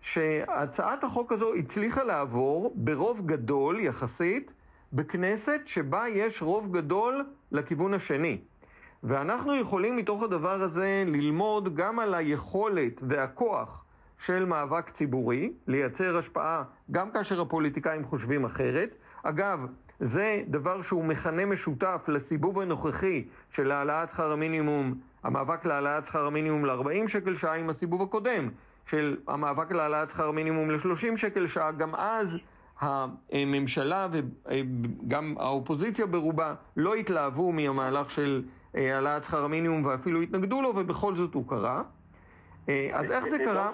שהצעת 0.00 1.04
החוק 1.04 1.32
הזו 1.32 1.54
הצליחה 1.54 2.02
לעבור 2.02 2.72
ברוב 2.76 3.26
גדול 3.26 3.80
יחסית 3.80 4.52
בכנסת 4.92 5.60
שבה 5.64 6.08
יש 6.08 6.42
רוב 6.42 6.72
גדול 6.72 7.24
לכיוון 7.52 7.94
השני. 7.94 8.38
ואנחנו 9.02 9.56
יכולים 9.56 9.96
מתוך 9.96 10.22
הדבר 10.22 10.62
הזה 10.62 11.04
ללמוד 11.06 11.74
גם 11.74 11.98
על 11.98 12.14
היכולת 12.14 13.00
והכוח 13.08 13.84
של 14.18 14.44
מאבק 14.44 14.90
ציבורי, 14.90 15.52
לייצר 15.66 16.18
השפעה 16.18 16.62
גם 16.90 17.10
כאשר 17.10 17.40
הפוליטיקאים 17.40 18.04
חושבים 18.04 18.44
אחרת. 18.44 18.94
אגב, 19.22 19.66
זה 20.00 20.42
דבר 20.48 20.82
שהוא 20.82 21.04
מכנה 21.04 21.46
משותף 21.46 22.06
לסיבוב 22.08 22.58
הנוכחי 22.58 23.24
של 23.50 23.70
העלאת 23.70 24.08
שכר 24.08 24.32
המינימום, 24.32 24.94
המאבק 25.22 25.66
להעלאת 25.66 26.04
שכר 26.04 26.26
המינימום 26.26 26.66
ל-40 26.66 27.08
שקל 27.08 27.36
שעה 27.36 27.54
עם 27.54 27.70
הסיבוב 27.70 28.02
הקודם, 28.02 28.50
של 28.86 29.16
המאבק 29.28 29.72
להעלאת 29.72 30.10
שכר 30.10 30.28
המינימום 30.28 30.70
ל-30 30.70 31.16
שקל 31.16 31.46
שעה, 31.46 31.72
גם 31.72 31.94
אז 31.94 32.36
הממשלה 32.80 34.08
וגם 34.10 35.34
האופוזיציה 35.38 36.06
ברובה 36.06 36.54
לא 36.76 36.94
התלהבו 36.94 37.52
מהמהלך 37.52 38.10
של 38.10 38.44
אה, 38.76 38.94
העלאת 38.94 39.24
שכר 39.24 39.44
המינימום 39.44 39.84
ואפילו 39.84 40.20
התנגדו 40.20 40.62
לו, 40.62 40.68
ובכל 40.76 41.16
זאת 41.16 41.34
הוא 41.34 41.44
קרה. 41.48 41.82
אה, 42.68 42.88
אז 42.92 43.10
איך 43.10 43.24
זה 43.26 43.38
קרה? 43.38 43.70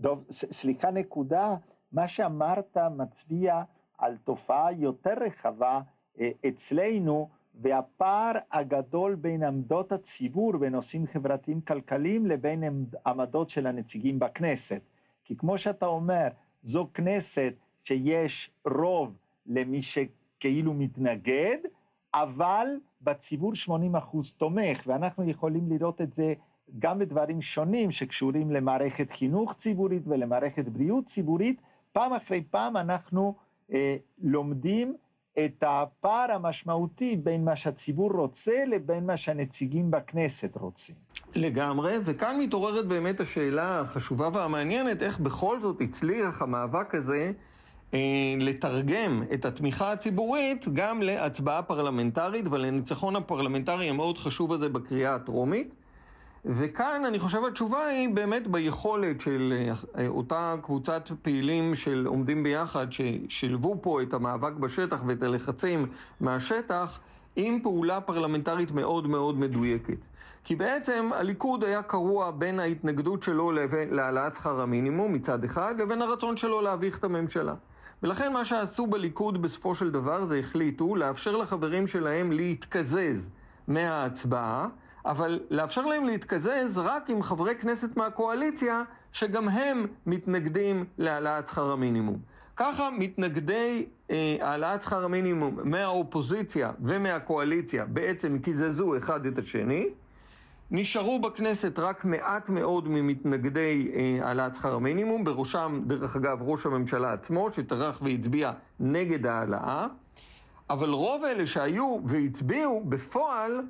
דב, 0.00 0.18
סליחה 0.30 0.90
נקודה, 0.90 1.54
מה 1.92 2.08
שאמרת 2.08 2.76
מצביע 2.96 3.62
על 4.00 4.16
תופעה 4.24 4.72
יותר 4.72 5.14
רחבה 5.20 5.80
אה, 6.20 6.30
אצלנו, 6.48 7.28
והפער 7.54 8.32
הגדול 8.52 9.14
בין 9.14 9.42
עמדות 9.42 9.92
הציבור 9.92 10.56
בנושאים 10.56 11.06
חברתיים 11.06 11.60
כלכליים 11.60 12.26
לבין 12.26 12.86
עמדות 13.06 13.48
של 13.48 13.66
הנציגים 13.66 14.18
בכנסת. 14.18 14.82
כי 15.24 15.36
כמו 15.36 15.58
שאתה 15.58 15.86
אומר, 15.86 16.28
זו 16.62 16.88
כנסת 16.94 17.54
שיש 17.80 18.50
רוב 18.66 19.16
למי 19.46 19.82
שכאילו 19.82 20.74
מתנגד, 20.74 21.58
אבל 22.14 22.66
בציבור 23.02 23.54
80 23.54 23.96
אחוז 23.96 24.32
תומך, 24.32 24.82
ואנחנו 24.86 25.30
יכולים 25.30 25.68
לראות 25.68 26.00
את 26.00 26.14
זה 26.14 26.34
גם 26.78 26.98
בדברים 26.98 27.40
שונים 27.40 27.90
שקשורים 27.90 28.50
למערכת 28.50 29.10
חינוך 29.10 29.54
ציבורית 29.54 30.02
ולמערכת 30.06 30.68
בריאות 30.68 31.04
ציבורית, 31.04 31.60
פעם 31.92 32.12
אחרי 32.12 32.44
פעם 32.50 32.76
אנחנו 32.76 33.34
לומדים 34.22 34.94
את 35.44 35.64
הפער 35.66 36.32
המשמעותי 36.32 37.16
בין 37.16 37.44
מה 37.44 37.56
שהציבור 37.56 38.12
רוצה 38.12 38.64
לבין 38.66 39.06
מה 39.06 39.16
שהנציגים 39.16 39.90
בכנסת 39.90 40.56
רוצים. 40.56 40.94
לגמרי, 41.36 41.96
וכאן 42.04 42.38
מתעוררת 42.38 42.88
באמת 42.88 43.20
השאלה 43.20 43.80
החשובה 43.80 44.28
והמעניינת, 44.32 45.02
איך 45.02 45.18
בכל 45.18 45.60
זאת 45.60 45.80
הצליח 45.80 46.42
המאבק 46.42 46.94
הזה 46.94 47.32
אה, 47.94 47.98
לתרגם 48.40 49.22
את 49.34 49.44
התמיכה 49.44 49.92
הציבורית 49.92 50.66
גם 50.72 51.02
להצבעה 51.02 51.62
פרלמנטרית 51.62 52.44
ולניצחון 52.50 53.16
הפרלמנטרי 53.16 53.90
המאוד 53.90 54.18
חשוב 54.18 54.52
הזה 54.52 54.68
בקריאה 54.68 55.14
הטרומית. 55.14 55.74
וכאן 56.44 57.02
אני 57.06 57.18
חושב 57.18 57.44
התשובה 57.44 57.86
היא 57.86 58.08
באמת 58.14 58.48
ביכולת 58.48 59.20
של 59.20 59.54
אה, 59.98 60.08
אותה 60.08 60.54
קבוצת 60.62 61.10
פעילים 61.22 61.74
של 61.74 62.06
עומדים 62.06 62.42
ביחד, 62.42 62.86
ששילבו 62.90 63.78
פה 63.82 64.02
את 64.02 64.14
המאבק 64.14 64.52
בשטח 64.52 65.02
ואת 65.06 65.22
הלחצים 65.22 65.86
מהשטח, 66.20 66.98
עם 67.36 67.58
פעולה 67.62 68.00
פרלמנטרית 68.00 68.72
מאוד 68.72 69.06
מאוד 69.06 69.38
מדויקת. 69.38 69.98
כי 70.44 70.56
בעצם 70.56 71.10
הליכוד 71.14 71.64
היה 71.64 71.82
קרוע 71.82 72.30
בין 72.30 72.60
ההתנגדות 72.60 73.22
שלו 73.22 73.52
להעלאת 73.90 74.34
שכר 74.34 74.60
המינימום 74.60 75.12
מצד 75.12 75.44
אחד, 75.44 75.74
לבין 75.80 76.02
הרצון 76.02 76.36
שלו 76.36 76.60
להביך 76.60 76.98
את 76.98 77.04
הממשלה. 77.04 77.54
ולכן 78.02 78.32
מה 78.32 78.44
שעשו 78.44 78.86
בליכוד 78.86 79.42
בסופו 79.42 79.74
של 79.74 79.90
דבר 79.90 80.24
זה 80.24 80.38
החליטו 80.38 80.96
לאפשר 80.96 81.36
לחברים 81.36 81.86
שלהם 81.86 82.32
להתקזז 82.32 83.30
מההצבעה, 83.68 84.68
אבל 85.04 85.40
לאפשר 85.50 85.86
להם 85.86 86.04
להתקזז 86.04 86.78
רק 86.78 87.10
עם 87.10 87.22
חברי 87.22 87.54
כנסת 87.54 87.96
מהקואליציה 87.96 88.82
שגם 89.12 89.48
הם 89.48 89.86
מתנגדים 90.06 90.84
להעלאת 90.98 91.46
שכר 91.46 91.72
המינימום. 91.72 92.18
ככה 92.56 92.88
מתנגדי 92.98 93.86
אה, 94.10 94.36
העלאת 94.40 94.82
שכר 94.82 95.04
המינימום 95.04 95.58
מהאופוזיציה 95.64 96.72
ומהקואליציה 96.80 97.84
בעצם 97.84 98.38
קיזזו 98.38 98.96
אחד 98.96 99.26
את 99.26 99.38
השני. 99.38 99.86
נשארו 100.70 101.20
בכנסת 101.20 101.78
רק 101.78 102.04
מעט 102.04 102.48
מאוד 102.48 102.88
ממתנגדי 102.88 103.90
אה, 103.94 104.26
העלאת 104.26 104.54
שכר 104.54 104.74
המינימום, 104.74 105.24
בראשם, 105.24 105.80
דרך 105.86 106.16
אגב, 106.16 106.42
ראש 106.42 106.66
הממשלה 106.66 107.12
עצמו, 107.12 107.52
שטרח 107.52 108.02
והצביע 108.02 108.52
נגד 108.80 109.26
ההעלאה, 109.26 109.86
אבל 110.70 110.88
רוב 110.88 111.24
אלה 111.24 111.46
שהיו 111.46 111.98
והצביעו 112.04 112.82
בפועל 112.88 113.60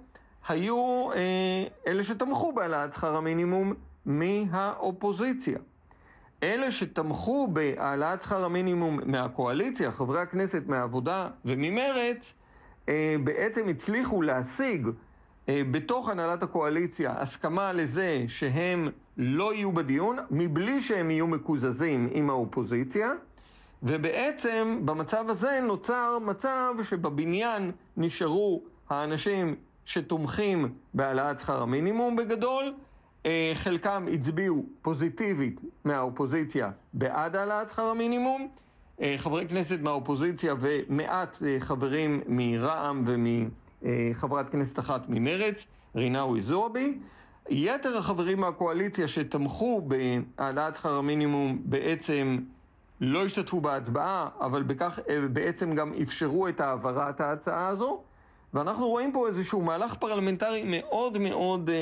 היו 0.48 1.10
אה, 1.14 1.64
אלה 1.86 2.04
שתמכו 2.04 2.52
בהעלאת 2.52 2.92
שכר 2.92 3.16
המינימום 3.16 3.74
מהאופוזיציה. 4.06 5.58
אלה 6.42 6.70
שתמכו 6.70 7.48
בהעלאת 7.48 8.22
שכר 8.22 8.44
המינימום 8.44 9.00
מהקואליציה, 9.06 9.90
חברי 9.90 10.20
הכנסת 10.20 10.62
מהעבודה 10.66 11.28
וממרץ, 11.44 12.34
אה, 12.88 13.16
בעצם 13.24 13.68
הצליחו 13.68 14.22
להשיג 14.22 14.88
אה, 15.48 15.62
בתוך 15.70 16.08
הנהלת 16.08 16.42
הקואליציה 16.42 17.12
הסכמה 17.16 17.72
לזה 17.72 18.24
שהם 18.28 18.88
לא 19.16 19.54
יהיו 19.54 19.72
בדיון, 19.72 20.18
מבלי 20.30 20.80
שהם 20.80 21.10
יהיו 21.10 21.26
מקוזזים 21.26 22.08
עם 22.12 22.30
האופוזיציה. 22.30 23.10
ובעצם 23.82 24.80
במצב 24.84 25.24
הזה 25.30 25.60
נוצר 25.62 26.18
מצב 26.18 26.74
שבבניין 26.82 27.70
נשארו 27.96 28.62
האנשים 28.90 29.56
שתומכים 29.90 30.74
בהעלאת 30.94 31.38
שכר 31.38 31.62
המינימום 31.62 32.16
בגדול, 32.16 32.74
אה, 33.26 33.52
חלקם 33.54 34.06
הצביעו 34.12 34.66
פוזיטיבית 34.82 35.60
מהאופוזיציה 35.84 36.70
בעד 36.92 37.36
העלאת 37.36 37.68
שכר 37.68 37.82
המינימום, 37.82 38.48
אה, 39.00 39.14
חברי 39.16 39.48
כנסת 39.48 39.80
מהאופוזיציה 39.80 40.54
ומעט 40.60 41.36
חברים 41.58 42.20
מרע"מ 42.26 43.02
ומ... 43.06 43.48
אה, 43.84 44.10
חברת 44.12 44.50
כנסת 44.50 44.78
אחת 44.78 45.08
ממרץ, 45.08 45.66
רינאוי 45.96 46.42
זועבי. 46.42 46.98
יתר 47.48 47.98
החברים 47.98 48.40
מהקואליציה 48.40 49.08
שתמכו 49.08 49.82
בהעלאת 49.88 50.74
שכר 50.74 50.94
המינימום 50.94 51.58
בעצם 51.64 52.38
לא 53.00 53.24
השתתפו 53.24 53.60
בהצבעה, 53.60 54.28
אבל 54.40 54.62
בכך 54.62 54.98
אה, 55.08 55.20
בעצם 55.32 55.72
גם 55.72 55.92
אפשרו 56.02 56.48
את 56.48 56.60
העברת 56.60 57.20
ההצעה 57.20 57.68
הזו. 57.68 58.02
ואנחנו 58.54 58.88
רואים 58.88 59.12
פה 59.12 59.28
איזשהו 59.28 59.62
מהלך 59.62 59.94
פרלמנטרי 59.94 60.62
מאוד 60.66 61.18
מאוד 61.18 61.70
אה, 61.70 61.76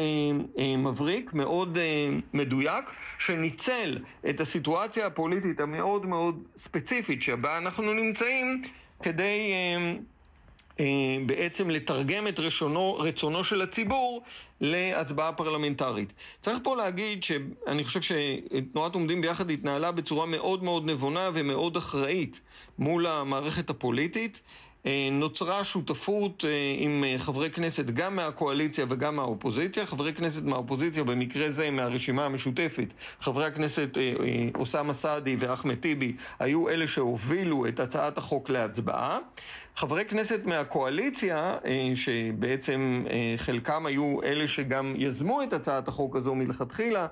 אה, 0.58 0.76
מבריק, 0.76 1.34
מאוד 1.34 1.78
אה, 1.78 2.08
מדויק, 2.32 2.90
שניצל 3.18 3.98
את 4.30 4.40
הסיטואציה 4.40 5.06
הפוליטית 5.06 5.60
המאוד 5.60 6.06
מאוד 6.06 6.42
ספציפית 6.56 7.22
שבה 7.22 7.58
אנחנו 7.58 7.92
נמצאים 7.92 8.62
כדי... 9.02 9.52
אה, 9.52 9.94
אה, 10.80 11.16
בעצם 11.26 11.70
לתרגם 11.70 12.28
את 12.28 12.38
רשונו, 12.38 12.94
רצונו 12.94 13.44
של 13.44 13.62
הציבור 13.62 14.22
להצבעה 14.60 15.32
פרלמנטרית. 15.32 16.12
צריך 16.40 16.58
פה 16.62 16.76
להגיד 16.76 17.22
שאני 17.22 17.84
חושב 17.84 18.00
שתנועת 18.00 18.94
עומדים 18.94 19.20
ביחד 19.20 19.50
התנהלה 19.50 19.92
בצורה 19.92 20.26
מאוד 20.26 20.64
מאוד 20.64 20.86
נבונה 20.86 21.30
ומאוד 21.34 21.76
אחראית 21.76 22.40
מול 22.78 23.06
המערכת 23.06 23.70
הפוליטית. 23.70 24.40
אה, 24.88 25.08
נוצרה 25.12 25.64
שותפות 25.64 26.44
אה, 26.48 26.74
עם 26.78 27.04
אה, 27.04 27.18
חברי 27.18 27.50
כנסת 27.50 27.86
גם 27.86 28.16
מהקואליציה 28.16 28.86
וגם 28.88 29.16
מהאופוזיציה. 29.16 29.86
חברי 29.86 30.14
כנסת 30.14 30.42
מהאופוזיציה, 30.42 31.04
במקרה 31.04 31.50
זה 31.50 31.70
מהרשימה 31.70 32.24
המשותפת, 32.24 32.86
חברי 33.20 33.46
הכנסת 33.46 33.88
אוסאמה 34.54 34.94
סעדי 34.94 35.36
ואחמד 35.38 35.74
טיבי, 35.74 36.16
היו 36.38 36.68
אלה 36.68 36.86
שהובילו 36.86 37.66
את 37.66 37.80
הצעת 37.80 38.18
החוק 38.18 38.50
להצבעה. 38.50 39.18
חברי 39.76 40.04
כנסת 40.04 40.40
מהקואליציה, 40.44 41.56
שבעצם 41.94 43.04
חלקם 43.36 43.86
היו 43.86 44.22
אלה 44.22 44.48
שגם 44.48 44.94
יזמו 44.96 45.42
את 45.42 45.52
הצעת 45.52 45.88
החוק 45.88 46.16
הזו 46.16 46.34
מלכתחילה, 46.34 47.06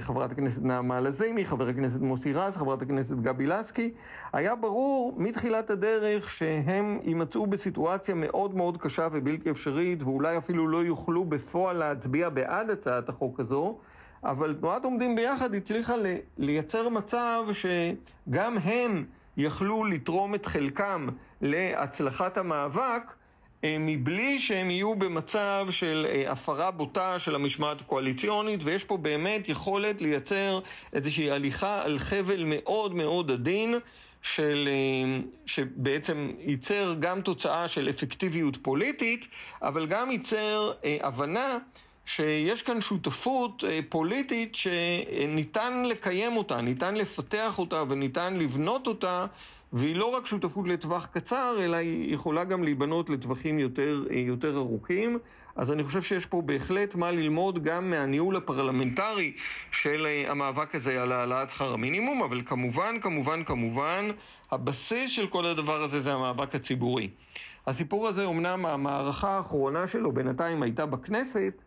חברת 0.00 0.32
הכנסת 0.32 0.62
נעמה 0.62 1.00
לזימי, 1.00 1.44
חבר 1.44 1.68
הכנסת 1.68 2.00
מוסי 2.00 2.32
רז, 2.32 2.56
חברת 2.56 2.82
הכנסת 2.82 3.16
גבי 3.16 3.46
לסקי, 3.46 3.92
היה 4.32 4.56
ברור 4.56 5.14
מתחילת 5.16 5.70
הדרך 5.70 6.28
שהם 6.28 6.98
יימצאו 7.04 7.46
בסיטואציה 7.46 8.14
מאוד 8.14 8.54
מאוד 8.54 8.76
קשה 8.76 9.08
ובלתי 9.12 9.50
אפשרית, 9.50 10.02
ואולי 10.02 10.38
אפילו 10.38 10.68
לא 10.68 10.84
יוכלו 10.84 11.24
בפועל 11.24 11.76
להצביע 11.76 12.28
בעד 12.28 12.70
הצעת 12.70 13.08
החוק 13.08 13.40
הזו. 13.40 13.78
אבל 14.24 14.54
תנועת 14.60 14.84
עומדים 14.84 15.16
ביחד 15.16 15.54
הצליחה 15.54 15.94
לייצר 16.38 16.88
מצב 16.88 17.42
שגם 17.52 18.58
הם 18.64 19.04
יכלו 19.36 19.84
לתרום 19.84 20.34
את 20.34 20.46
חלקם 20.46 21.08
להצלחת 21.40 22.36
המאבק, 22.36 23.02
אה, 23.06 23.19
מבלי 23.66 24.40
שהם 24.40 24.70
יהיו 24.70 24.94
במצב 24.94 25.66
של 25.70 26.06
אה, 26.10 26.32
הפרה 26.32 26.70
בוטה 26.70 27.18
של 27.18 27.34
המשמעת 27.34 27.80
הקואליציונית, 27.80 28.60
ויש 28.64 28.84
פה 28.84 28.96
באמת 28.96 29.48
יכולת 29.48 30.00
לייצר 30.00 30.60
איזושהי 30.92 31.30
הליכה 31.30 31.82
על 31.84 31.98
חבל 31.98 32.44
מאוד 32.46 32.94
מאוד 32.94 33.30
עדין, 33.30 33.74
של, 34.22 34.68
אה, 34.68 35.20
שבעצם 35.46 36.32
ייצר 36.38 36.94
גם 37.00 37.20
תוצאה 37.20 37.68
של 37.68 37.88
אפקטיביות 37.90 38.56
פוליטית, 38.62 39.28
אבל 39.62 39.86
גם 39.86 40.10
ייצר 40.10 40.72
אה, 40.84 40.96
הבנה 41.00 41.58
שיש 42.04 42.62
כאן 42.62 42.80
שותפות 42.80 43.64
אה, 43.64 43.80
פוליטית 43.88 44.54
שניתן 44.54 45.82
לקיים 45.86 46.36
אותה, 46.36 46.60
ניתן 46.60 46.94
לפתח 46.94 47.58
אותה 47.58 47.82
וניתן 47.88 48.36
לבנות 48.36 48.86
אותה, 48.86 49.26
והיא 49.72 49.96
לא 49.96 50.06
רק 50.06 50.26
שותפות 50.26 50.68
לטווח 50.68 51.06
קצר, 51.06 51.56
אלא 51.60 51.76
היא 51.76 52.14
יכולה 52.14 52.44
גם 52.44 52.64
להיבנות 52.64 53.10
לטווחים 53.10 53.58
יותר, 53.58 54.04
יותר 54.10 54.56
ארוכים. 54.56 55.18
אז 55.56 55.72
אני 55.72 55.84
חושב 55.84 56.02
שיש 56.02 56.26
פה 56.26 56.42
בהחלט 56.42 56.94
מה 56.94 57.10
ללמוד 57.10 57.62
גם 57.62 57.90
מהניהול 57.90 58.36
הפרלמנטרי 58.36 59.32
של 59.70 60.06
אה, 60.06 60.30
המאבק 60.30 60.74
הזה 60.74 61.02
על 61.02 61.12
העלאת 61.12 61.50
שכר 61.50 61.72
המינימום, 61.72 62.22
אבל 62.22 62.42
כמובן, 62.46 63.00
כמובן, 63.00 63.44
כמובן, 63.44 64.10
הבסיס 64.50 65.10
של 65.10 65.26
כל 65.26 65.46
הדבר 65.46 65.82
הזה 65.82 66.00
זה 66.00 66.12
המאבק 66.12 66.54
הציבורי. 66.54 67.10
הסיפור 67.66 68.08
הזה, 68.08 68.26
אמנם 68.26 68.66
המערכה 68.66 69.28
האחרונה 69.28 69.86
שלו 69.86 70.12
בינתיים 70.12 70.62
הייתה 70.62 70.86
בכנסת, 70.86 71.62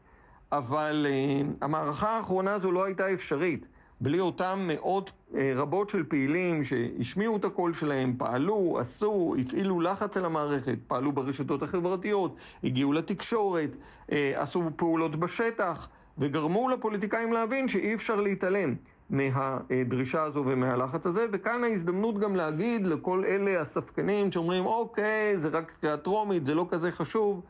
אבל 0.52 1.06
uh, 1.10 1.66
המערכה 1.66 2.10
האחרונה 2.10 2.54
הזו 2.54 2.72
לא 2.72 2.86
הייתה 2.86 3.14
אפשרית. 3.14 3.68
בלי 4.04 4.20
אותם 4.20 4.60
מאות 4.68 5.12
אה, 5.36 5.54
רבות 5.56 5.90
של 5.90 6.04
פעילים 6.04 6.64
שהשמיעו 6.64 7.38
את 7.38 7.46
הקול 7.46 7.74
שלהם, 7.74 8.14
פעלו, 8.18 8.78
עשו, 8.80 9.36
הפעילו 9.40 9.82
לחץ 9.82 10.18
על 10.18 10.26
המערכת, 10.26 10.78
פעלו 10.88 11.12
ברשתות 11.12 11.64
החברתיות, 11.64 12.40
הגיעו 12.64 12.94
לתקשורת, 12.94 13.70
אה, 14.12 14.34
עשו 14.36 14.64
פעולות 14.76 15.16
בשטח, 15.16 15.90
וגרמו 16.18 16.70
לפוליטיקאים 16.70 17.34
להבין 17.34 17.68
שאי 17.68 17.94
אפשר 17.94 18.22
להתעלם 18.22 18.76
מהדרישה 19.10 20.24
הזו 20.24 20.44
ומהלחץ 20.48 21.08
הזה, 21.08 21.26
וכאן 21.32 21.64
ההזדמנות 21.64 22.20
גם 22.20 22.36
להגיד 22.36 22.88
לכל 22.88 23.24
אלה 23.26 23.62
הספקנים 23.62 24.32
שאומרים, 24.32 24.66
אוקיי, 24.66 25.38
זה 25.38 25.50
רק 25.50 25.74
קריאה 25.82 25.98
טרומית, 25.98 26.46
זה 26.46 26.56
לא 26.56 26.66
כזה 26.70 26.92
חשוב, 26.92 27.42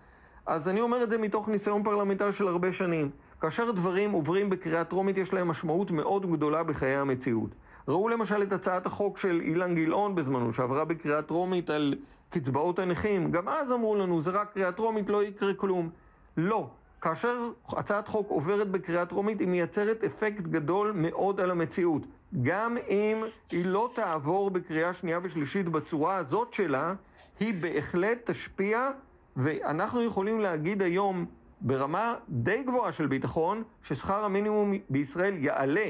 אז 0.45 0.69
אני 0.69 0.81
אומר 0.81 1.03
את 1.03 1.09
זה 1.09 1.17
מתוך 1.17 1.49
ניסיון 1.49 1.83
פרלמנטרי 1.83 2.31
של 2.31 2.47
הרבה 2.47 2.71
שנים. 2.73 3.09
כאשר 3.43 3.71
דברים 3.71 4.11
עוברים 4.11 4.49
בקריאה 4.49 4.83
טרומית 4.83 5.17
יש 5.17 5.33
להם 5.33 5.47
משמעות 5.47 5.91
מאוד 5.91 6.31
גדולה 6.31 6.63
בחיי 6.63 6.95
המציאות. 6.95 7.49
ראו 7.87 8.09
למשל 8.09 8.43
את 8.43 8.53
הצעת 8.53 8.85
החוק 8.85 9.17
של 9.17 9.41
אילן 9.41 9.75
גילאון 9.75 10.15
בזמנו, 10.15 10.53
שעברה 10.53 10.85
בקריאה 10.85 11.21
טרומית 11.21 11.69
על 11.69 11.95
קצבאות 12.29 12.79
הנכים. 12.79 13.31
גם 13.31 13.49
אז 13.49 13.71
אמרו 13.71 13.95
לנו, 13.95 14.21
זה 14.21 14.31
רק 14.31 14.53
קריאה 14.53 14.71
טרומית, 14.71 15.09
לא 15.09 15.23
יקרה 15.23 15.53
כלום. 15.53 15.89
לא. 16.37 16.69
כאשר 17.01 17.49
הצעת 17.67 18.07
חוק 18.07 18.29
עוברת 18.29 18.71
בקריאה 18.71 19.05
טרומית, 19.05 19.39
היא 19.39 19.47
מייצרת 19.47 20.03
אפקט 20.03 20.41
גדול 20.41 20.91
מאוד 20.95 21.41
על 21.41 21.51
המציאות. 21.51 22.01
גם 22.41 22.77
אם 22.89 23.17
היא 23.51 23.65
לא 23.65 23.89
תעבור 23.95 24.51
בקריאה 24.51 24.93
שנייה 24.93 25.19
ושלישית 25.23 25.69
בצורה 25.69 26.15
הזאת 26.15 26.53
שלה, 26.53 26.93
היא 27.39 27.53
בהחלט 27.61 28.29
תשפיע, 28.29 28.89
ואנחנו 29.35 30.01
יכולים 30.01 30.39
להגיד 30.39 30.81
היום 30.81 31.25
ברמה 31.63 32.15
די 32.29 32.63
גבוהה 32.63 32.91
של 32.91 33.07
ביטחון, 33.07 33.63
ששכר 33.83 34.25
המינימום 34.25 34.73
בישראל 34.89 35.37
יעלה, 35.37 35.89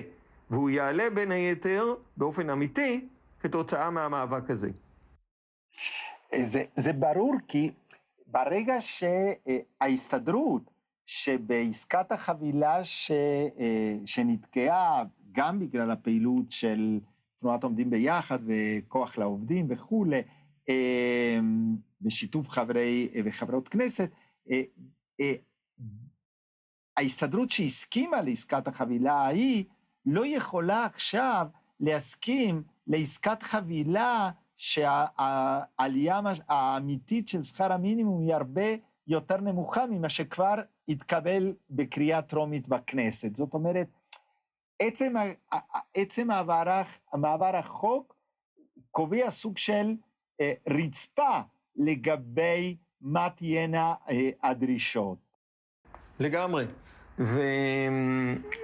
והוא 0.49 0.69
יעלה 0.69 1.09
בין 1.09 1.31
היתר 1.31 1.86
באופן 2.17 2.49
אמיתי 2.49 3.07
כתוצאה 3.39 3.89
מהמאבק 3.89 4.49
הזה. 4.49 4.69
זה, 6.36 6.63
זה 6.75 6.93
ברור 6.93 7.36
כי 7.47 7.71
ברגע 8.27 8.75
שההסתדרות, 8.79 10.73
שבעסקת 11.05 12.12
החבילה 12.12 12.83
ש, 12.83 13.12
שנתקעה 14.05 15.03
גם 15.31 15.59
בגלל 15.59 15.91
הפעילות 15.91 16.51
של 16.51 16.99
תנועת 17.39 17.63
עומדים 17.63 17.89
ביחד 17.89 18.39
וכוח 18.45 19.17
לעובדים 19.17 19.67
וכולי, 19.69 20.21
אה, 20.69 21.39
בשיתוף 22.01 22.49
חברי 22.49 23.09
וחברות 23.25 23.67
כנסת, 23.67 24.09
אה, 24.51 24.62
אה, 25.19 25.33
ההסתדרות 26.97 27.51
שהסכימה 27.51 28.21
לעסקת 28.21 28.67
החבילה 28.67 29.13
ההיא, 29.13 29.65
לא 30.06 30.25
יכולה 30.25 30.86
עכשיו 30.86 31.47
להסכים 31.79 32.63
לעסקת 32.88 33.43
חבילה 33.43 34.29
שהעלייה 34.58 36.19
האמיתית 36.47 37.27
של 37.27 37.43
שכר 37.43 37.73
המינימום 37.73 38.21
היא 38.21 38.34
הרבה 38.34 38.67
יותר 39.08 39.38
נמוכה 39.38 39.86
ממה 39.86 40.10
שכבר 40.10 40.56
התקבל 40.89 41.53
בקריאה 41.69 42.21
טרומית 42.21 42.67
בכנסת. 42.67 43.36
זאת 43.36 43.53
אומרת, 43.53 43.88
עצם, 44.79 45.13
עצם 45.93 46.32
המעבר, 46.32 46.82
המעבר 47.13 47.56
החוק 47.56 48.15
קובע 48.91 49.29
סוג 49.29 49.58
של 49.58 49.95
אה, 50.41 50.53
רצפה 50.69 51.39
לגבי 51.75 52.77
מה 53.01 53.29
תהיינה 53.29 53.93
אה, 54.10 54.29
הדרישות. 54.43 55.22
לגמרי. 56.19 56.65
ו... 57.19 57.41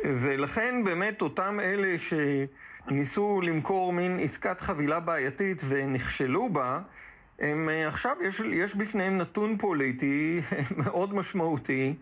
ולכן 0.04 0.84
באמת 0.86 1.22
אותם 1.22 1.60
אלה 1.60 1.96
שניסו 2.00 3.42
למכור 3.42 3.94
מין 3.94 4.20
עסקת 4.20 4.62
חבילה 4.62 5.00
בעייתית 5.00 5.62
ונכשלו 5.68 6.50
בה, 6.50 6.80
הם 7.40 7.70
אה, 7.70 7.88
עכשיו, 7.88 8.16
יש, 8.22 8.42
יש 8.54 8.76
בפניהם 8.76 9.18
נתון 9.18 9.58
פוליטי 9.58 10.42
מאוד 10.84 11.14
משמעותי, 11.14 11.96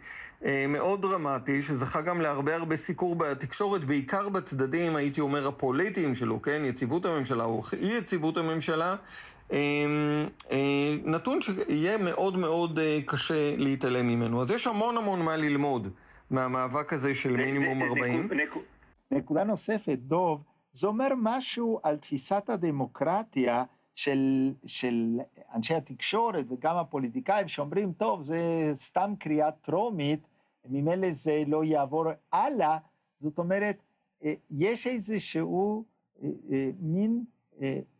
אה, 0.45 0.65
מאוד 0.69 1.01
דרמטי, 1.01 1.61
שזכה 1.61 2.01
גם 2.01 2.21
להרבה 2.21 2.55
הרבה 2.55 2.75
סיקור 2.75 3.15
בתקשורת, 3.15 3.85
בעיקר 3.85 4.29
בצדדים, 4.29 4.95
הייתי 4.95 5.21
אומר, 5.21 5.47
הפוליטיים 5.47 6.15
שלו, 6.15 6.41
כן? 6.41 6.61
יציבות 6.65 7.05
הממשלה 7.05 7.43
או 7.43 7.61
אי 7.73 7.97
יציבות 7.97 8.37
הממשלה. 8.37 8.95
אה, 9.53 9.57
נתון 11.03 11.41
שיהיה 11.41 11.97
מאוד 11.97 12.37
מאוד 12.37 12.79
קשה 13.05 13.55
להתעלם 13.57 14.07
ממנו. 14.07 14.41
אז 14.41 14.51
יש 14.51 14.67
המון 14.67 14.97
המון 14.97 15.21
מה 15.21 15.37
ללמוד 15.37 15.87
מהמאבק 16.29 16.93
הזה 16.93 17.15
של 17.15 17.37
מינימום 17.37 17.83
40. 17.83 18.29
נקודה 19.11 19.43
נוספת, 19.43 19.97
דוב, 19.97 20.43
זה 20.71 20.87
אומר 20.87 21.07
משהו 21.17 21.79
על 21.83 21.95
תפיסת 21.95 22.43
הדמוקרטיה. 22.49 23.63
של, 23.97 24.53
של 24.65 25.19
אנשי 25.53 25.75
התקשורת 25.75 26.45
וגם 26.49 26.77
הפוליטיקאים 26.77 27.47
שאומרים, 27.47 27.93
טוב, 27.93 28.21
זה 28.21 28.69
סתם 28.73 29.13
קריאה 29.19 29.51
טרומית, 29.51 30.27
ממילא 30.65 31.11
זה 31.11 31.43
לא 31.47 31.63
יעבור 31.63 32.05
הלאה, 32.31 32.77
זאת 33.19 33.39
אומרת, 33.39 33.77
אה, 34.23 34.33
יש 34.51 34.87
איזשהו 34.87 35.83
אה, 36.23 36.29
אה, 36.51 36.69
מין 36.79 37.23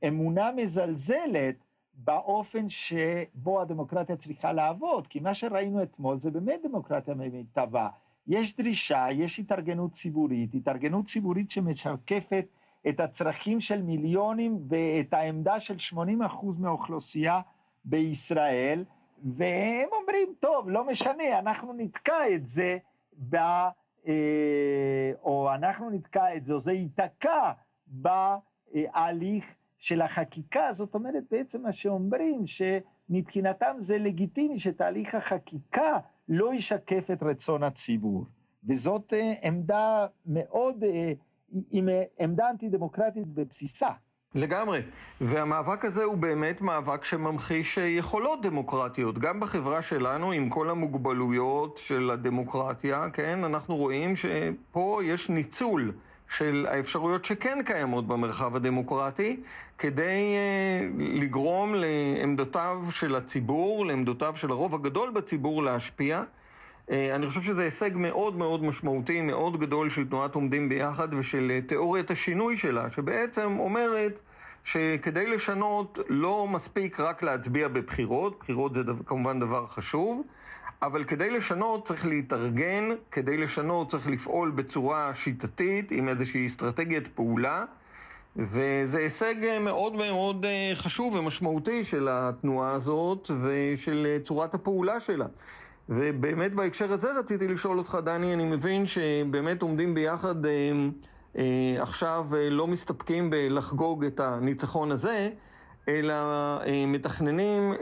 אמונה 0.07 0.51
מזלזלת 0.55 1.55
באופן 1.93 2.69
שבו 2.69 3.61
הדמוקרטיה 3.61 4.15
צריכה 4.15 4.53
לעבוד, 4.53 5.07
כי 5.07 5.19
מה 5.19 5.33
שראינו 5.33 5.83
אתמול 5.83 6.19
זה 6.19 6.31
באמת 6.31 6.59
דמוקרטיה 6.63 7.13
במיטבה. 7.13 7.89
יש 8.27 8.55
דרישה, 8.55 9.07
יש 9.11 9.39
התארגנות 9.39 9.91
ציבורית, 9.91 10.53
התארגנות 10.53 11.05
ציבורית 11.05 11.51
שמשקפת 11.51 12.45
את 12.89 12.99
הצרכים 12.99 13.61
של 13.61 13.81
מיליונים 13.81 14.59
ואת 14.67 15.13
העמדה 15.13 15.59
של 15.59 15.77
80 15.77 16.21
אחוז 16.21 16.57
מהאוכלוסייה 16.57 17.41
בישראל, 17.85 18.83
והם 19.23 19.89
אומרים, 19.91 20.33
טוב, 20.39 20.69
לא 20.69 20.87
משנה, 20.87 21.39
אנחנו 21.39 21.73
נתקע 21.73 22.35
את 22.35 22.47
זה, 22.47 22.77
ב, 23.29 23.35
אה, 24.07 25.11
או 25.23 25.53
אנחנו 25.53 25.89
נתקע 25.89 26.35
את 26.35 26.45
זה, 26.45 26.53
או 26.53 26.59
זה 26.59 26.71
ייתקע 26.71 27.51
בהליך 27.87 29.55
של 29.77 30.01
החקיקה. 30.01 30.73
זאת 30.73 30.95
אומרת, 30.95 31.23
בעצם 31.31 31.61
מה 31.61 31.71
שאומרים, 31.71 32.43
שמבחינתם 32.45 33.75
זה 33.79 33.97
לגיטימי 33.97 34.59
שתהליך 34.59 35.15
החקיקה 35.15 35.97
לא 36.29 36.53
ישקף 36.53 37.11
את 37.11 37.23
רצון 37.23 37.63
הציבור. 37.63 38.25
וזאת 38.63 39.13
אה, 39.13 39.33
עמדה 39.43 40.05
מאוד... 40.25 40.83
אה, 40.83 41.13
עם 41.71 41.89
אה, 41.89 42.03
עמדה 42.19 42.49
אנטי-דמוקרטית 42.49 43.27
בבסיסה. 43.27 43.89
לגמרי. 44.35 44.81
והמאבק 45.21 45.85
הזה 45.85 46.03
הוא 46.03 46.17
באמת 46.17 46.61
מאבק 46.61 47.05
שממחיש 47.05 47.77
אה, 47.77 47.83
יכולות 47.83 48.41
דמוקרטיות. 48.41 49.19
גם 49.19 49.39
בחברה 49.39 49.81
שלנו, 49.81 50.31
עם 50.31 50.49
כל 50.49 50.69
המוגבלויות 50.69 51.77
של 51.77 52.11
הדמוקרטיה, 52.11 53.09
כן, 53.13 53.43
אנחנו 53.43 53.75
רואים 53.75 54.15
שפה 54.15 54.99
יש 55.03 55.29
ניצול 55.29 55.91
של 56.29 56.67
האפשרויות 56.69 57.25
שכן 57.25 57.59
קיימות 57.65 58.07
במרחב 58.07 58.55
הדמוקרטי, 58.55 59.39
כדי 59.77 60.35
אה, 60.35 60.87
לגרום 60.97 61.75
לעמדותיו 61.75 62.85
של 62.91 63.15
הציבור, 63.15 63.85
לעמדותיו 63.85 64.33
של 64.35 64.51
הרוב 64.51 64.75
הגדול 64.75 65.11
בציבור 65.11 65.63
להשפיע. 65.63 66.23
אה, 66.91 67.15
אני 67.15 67.27
חושב 67.27 67.41
שזה 67.41 67.61
הישג 67.61 67.91
מאוד 67.95 68.35
מאוד 68.35 68.63
משמעותי, 68.63 69.21
מאוד 69.21 69.59
גדול 69.59 69.89
של 69.89 70.07
תנועת 70.07 70.35
עומדים 70.35 70.69
ביחד 70.69 71.13
ושל 71.13 71.51
אה, 71.51 71.61
תיאוריית 71.61 72.11
השינוי 72.11 72.57
שלה, 72.57 72.91
שבעצם 72.91 73.59
אומרת 73.59 74.19
שכדי 74.63 75.27
לשנות 75.27 75.99
לא 76.09 76.47
מספיק 76.47 76.99
רק 76.99 77.23
להצביע 77.23 77.67
בבחירות, 77.67 78.39
בחירות 78.39 78.73
זה 78.73 78.83
דבר, 78.83 79.03
כמובן 79.05 79.39
דבר 79.39 79.67
חשוב, 79.67 80.21
אבל 80.81 81.03
כדי 81.03 81.29
לשנות 81.29 81.87
צריך 81.87 82.05
להתארגן, 82.05 82.89
כדי 83.11 83.37
לשנות 83.37 83.91
צריך 83.91 84.07
לפעול 84.07 84.51
בצורה 84.51 85.11
שיטתית 85.13 85.91
עם 85.91 86.09
איזושהי 86.09 86.45
אסטרטגיית 86.45 87.07
פעולה. 87.07 87.65
וזה 88.35 88.97
הישג 88.97 89.35
מאוד 89.61 89.93
מאוד 89.93 90.45
חשוב 90.73 91.15
ומשמעותי 91.15 91.83
של 91.83 92.07
התנועה 92.11 92.71
הזאת 92.71 93.31
ושל 93.43 94.17
צורת 94.23 94.53
הפעולה 94.53 94.99
שלה. 94.99 95.25
ובאמת 95.89 96.55
בהקשר 96.55 96.91
הזה 96.91 97.19
רציתי 97.19 97.47
לשאול 97.47 97.77
אותך, 97.77 97.97
דני, 98.05 98.33
אני 98.33 98.45
מבין 98.45 98.85
שבאמת 98.85 99.61
עומדים 99.61 99.93
ביחד 99.93 100.45
אה, 100.45 100.71
אה, 101.37 101.75
עכשיו, 101.79 102.27
אה, 102.35 102.49
לא 102.49 102.67
מסתפקים 102.67 103.29
בלחגוג 103.29 104.05
את 104.05 104.19
הניצחון 104.19 104.91
הזה, 104.91 105.29
אלא 105.89 106.13
מתכננים 106.87 107.73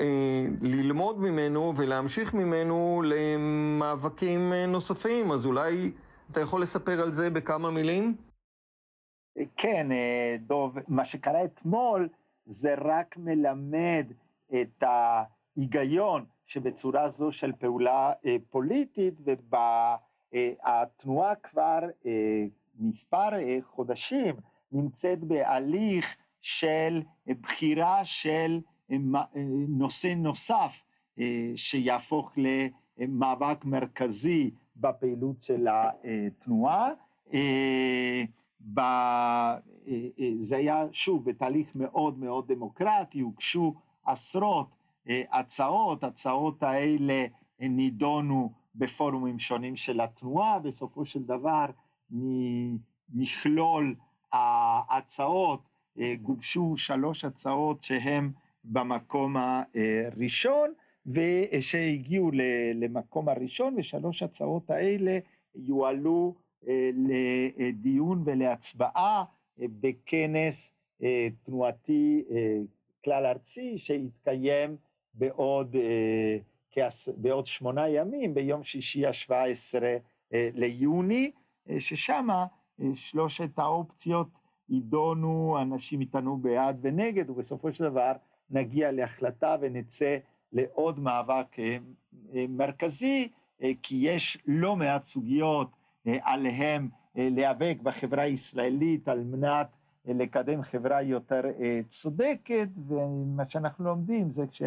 ללמוד 0.61 1.19
ממנו 1.19 1.73
ולהמשיך 1.77 2.33
ממנו 2.33 3.03
למאבקים 3.05 4.53
נוספים. 4.53 5.31
אז 5.31 5.45
אולי 5.45 5.91
אתה 6.31 6.39
יכול 6.39 6.61
לספר 6.61 7.01
על 7.01 7.11
זה 7.11 7.29
בכמה 7.29 7.71
מילים? 7.71 8.15
כן, 9.57 9.87
דוב, 10.39 10.77
מה 10.87 11.05
שקרה 11.05 11.43
אתמול 11.43 12.09
זה 12.45 12.75
רק 12.77 13.17
מלמד 13.17 14.11
את 14.61 14.83
ההיגיון 14.83 16.25
שבצורה 16.45 17.10
זו 17.10 17.31
של 17.31 17.51
פעולה 17.51 18.13
אה, 18.25 18.36
פוליטית, 18.49 19.21
והתנועה 20.34 21.36
כבר 21.36 21.79
אה, 22.05 22.45
מספר 22.79 23.34
אה, 23.34 23.58
חודשים 23.62 24.36
נמצאת 24.71 25.19
בהליך 25.19 26.15
של 26.41 27.01
בחירה 27.41 28.05
של 28.05 28.60
נושא 29.67 30.13
נוסף 30.17 30.84
שיהפוך 31.55 32.31
למאבק 32.97 33.65
מרכזי 33.65 34.51
בפעילות 34.75 35.41
של 35.41 35.67
התנועה. 35.67 36.89
זה 40.38 40.58
היה 40.58 40.86
שוב 40.91 41.25
בתהליך 41.25 41.71
מאוד 41.75 42.19
מאוד 42.19 42.53
דמוקרטי, 42.53 43.19
הוגשו 43.19 43.73
עשרות 44.05 44.67
אה, 44.69 44.74
הצעות, 45.09 46.03
הצעות 46.03 46.63
האלה 46.63 47.25
נידונו 47.59 48.51
בפורומים 48.75 49.39
שונים 49.39 49.75
של 49.75 50.01
התנועה, 50.01 50.59
בסופו 50.59 51.05
של 51.05 51.23
דבר 51.23 51.65
ממכלול 52.11 53.95
ההצעות 54.31 55.61
אה, 55.99 56.13
גובשו 56.21 56.77
שלוש 56.77 57.25
הצעות 57.25 57.83
שהן 57.83 58.31
במקום 58.63 59.35
הראשון 59.37 60.73
ושהגיעו 61.05 62.31
למקום 62.75 63.29
הראשון 63.29 63.75
ושלוש 63.77 64.23
הצעות 64.23 64.69
האלה 64.69 65.19
יועלו 65.55 66.35
אה, 66.67 66.89
לדיון 66.95 68.23
ולהצבעה 68.25 69.23
בכנס 69.57 70.73
תנועתי 71.43 72.23
כלל 73.03 73.25
ארצי 73.25 73.77
שיתקיים 73.77 74.77
בעוד, 75.17 75.75
אה, 75.75 76.38
בעוד 77.17 77.45
שמונה 77.45 77.89
ימים, 77.89 78.34
ביום 78.34 78.63
שישי 78.63 79.06
השבע 79.06 79.43
עשרה 79.43 79.95
אה, 80.34 80.49
ליוני, 80.54 81.32
אה, 81.69 81.80
ששם 81.80 82.28
שלושת 82.93 83.60
האופציות 83.60 84.28
יידונו, 84.69 85.58
אנשים 85.62 86.01
יטענו 86.01 86.38
בעד 86.38 86.80
ונגד, 86.82 87.30
ובסופו 87.30 87.73
של 87.73 87.84
דבר 87.84 88.12
נגיע 88.49 88.91
להחלטה 88.91 89.56
ונצא 89.62 90.17
לעוד 90.54 90.99
מאבק 90.99 91.56
מרכזי, 92.49 93.28
כי 93.82 93.95
יש 94.01 94.38
לא 94.47 94.75
מעט 94.75 95.04
סוגיות 95.04 95.69
עליהם 96.06 96.89
להיאבק 97.15 97.78
בחברה 97.84 98.23
הישראלית 98.23 99.08
על 99.08 99.23
מנת 99.23 99.67
לקדם 100.06 100.62
חברה 100.62 101.01
יותר 101.01 101.41
צודקת, 101.88 102.67
ומה 102.88 103.49
שאנחנו 103.49 103.86
לומדים 103.86 104.32
זה 104.32 104.47
כש... 104.47 104.62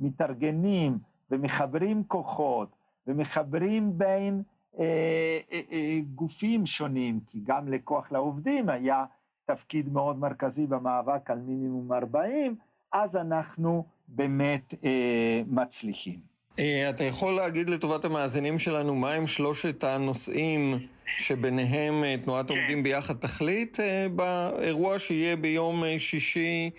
מתארגנים 0.00 0.98
ומחברים 1.30 2.04
כוחות 2.04 2.76
ומחברים 3.06 3.98
בין 3.98 4.42
אה, 4.78 5.38
אה, 5.52 5.60
אה, 5.72 5.98
גופים 6.14 6.66
שונים, 6.66 7.20
כי 7.26 7.40
גם 7.44 7.68
לכוח 7.68 8.12
לעובדים 8.12 8.68
היה 8.68 9.04
תפקיד 9.44 9.92
מאוד 9.92 10.18
מרכזי 10.18 10.66
במאבק 10.66 11.30
על 11.30 11.38
מינימום 11.38 11.92
40, 11.92 12.56
אז 12.92 13.16
אנחנו 13.16 13.84
באמת 14.08 14.74
אה, 14.84 15.42
מצליחים. 15.46 16.29
אה, 16.58 16.90
אתה 16.90 17.04
יכול 17.04 17.32
להגיד 17.32 17.70
לטובת 17.70 18.04
המאזינים 18.04 18.58
שלנו 18.58 18.94
מהם 18.94 19.26
שלושת 19.26 19.84
הנושאים 19.84 20.78
שביניהם 21.18 22.04
אה, 22.04 22.14
תנועת 22.24 22.48
כן. 22.48 22.58
עובדים 22.58 22.82
ביחד 22.82 23.14
תחליט 23.14 23.80
אה, 23.80 24.06
באירוע 24.08 24.98
שיהיה 24.98 25.36
ביום 25.36 25.84
שישי, 25.98 26.70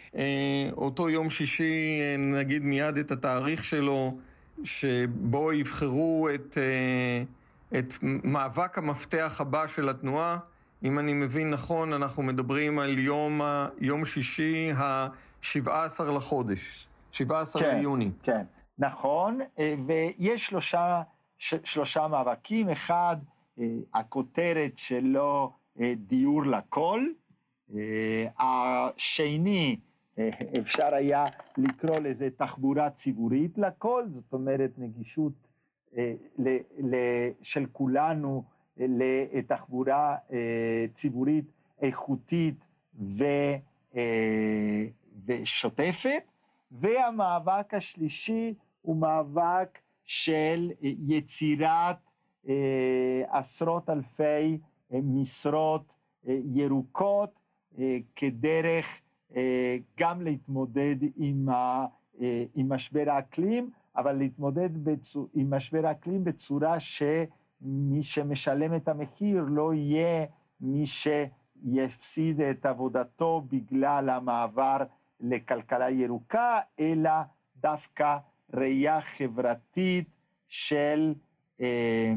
אותו 0.78 1.10
יום 1.10 1.30
שישי, 1.30 2.00
נגיד 2.18 2.64
מיד 2.64 2.98
את 2.98 3.12
התאריך 3.12 3.66
שלו, 3.66 4.18
שבו 4.64 5.54
יבחרו 5.54 6.30
את, 6.36 6.58
את 7.78 7.94
מאבק 8.04 8.78
המפתח 8.78 9.38
הבא 9.40 9.68
של 9.68 9.90
התנועה. 9.90 10.38
אם 10.84 11.00
אני 11.00 11.14
מבין 11.14 11.50
נכון, 11.50 11.94
אנחנו 11.94 12.24
מדברים 12.24 12.80
על 12.80 13.00
יום, 13.00 13.42
יום 13.80 14.06
שישי 14.06 14.72
ה-17 14.72 16.04
לחודש, 16.16 16.88
17 17.12 17.62
כן, 17.62 17.78
ליוני. 17.78 18.12
כן. 18.24 18.44
נכון, 18.80 19.40
אה, 19.60 19.76
ויש 19.86 20.46
שלושה, 20.46 21.02
שלושה 21.38 22.08
מאבקים, 22.08 22.70
אחד, 22.70 23.18
אה, 23.60 23.66
הכותרת 23.94 24.78
שלו 24.78 25.52
אה, 25.82 25.94
דיור 25.98 26.46
לכל, 26.46 27.06
השני, 28.40 29.80
אפשר 30.60 30.94
היה 30.94 31.26
לקרוא 31.58 31.98
לזה 31.98 32.30
תחבורה 32.38 32.90
ציבורית 32.90 33.58
לכל, 33.58 34.04
זאת 34.10 34.34
אומרת 34.34 34.72
נגישות 34.78 35.34
של 37.42 37.66
כולנו 37.72 38.44
לתחבורה 38.78 40.16
ציבורית 40.94 41.46
איכותית 41.82 42.68
ושוטפת, 45.26 46.24
והמאבק 46.72 47.74
השלישי 47.74 48.54
הוא 48.82 48.96
מאבק 48.96 49.80
של 50.04 50.72
יצירת 50.82 51.98
אה, 52.48 53.24
עשרות 53.30 53.90
אלפי 53.90 54.58
אה, 54.94 55.00
משרות 55.04 55.96
אה, 56.28 56.40
ירוקות 56.46 57.40
כדרך 58.16 59.02
גם 60.00 60.22
להתמודד 60.22 60.96
עם, 61.16 61.50
ה, 61.50 61.86
עם 62.56 62.70
משבר 62.74 63.04
האקלים, 63.08 63.70
אבל 63.96 64.12
להתמודד 64.12 64.84
בצור, 64.84 65.28
עם 65.34 65.54
משבר 65.54 65.88
האקלים 65.88 66.24
בצורה 66.24 66.80
שמי 66.80 68.02
שמשלם 68.02 68.76
את 68.76 68.88
המחיר 68.88 69.46
לא 69.48 69.74
יהיה 69.74 70.26
מי 70.62 70.84
שיפסיד 70.86 72.42
את 72.42 72.66
עבודתו 72.66 73.42
בגלל 73.48 74.10
המעבר 74.10 74.78
לכלכלה 75.22 75.90
ירוקה, 75.90 76.60
אלא 76.80 77.12
דווקא 77.58 78.18
ראייה 78.54 79.02
חברתית 79.02 80.10
של 80.48 81.14
אה, 81.62 82.14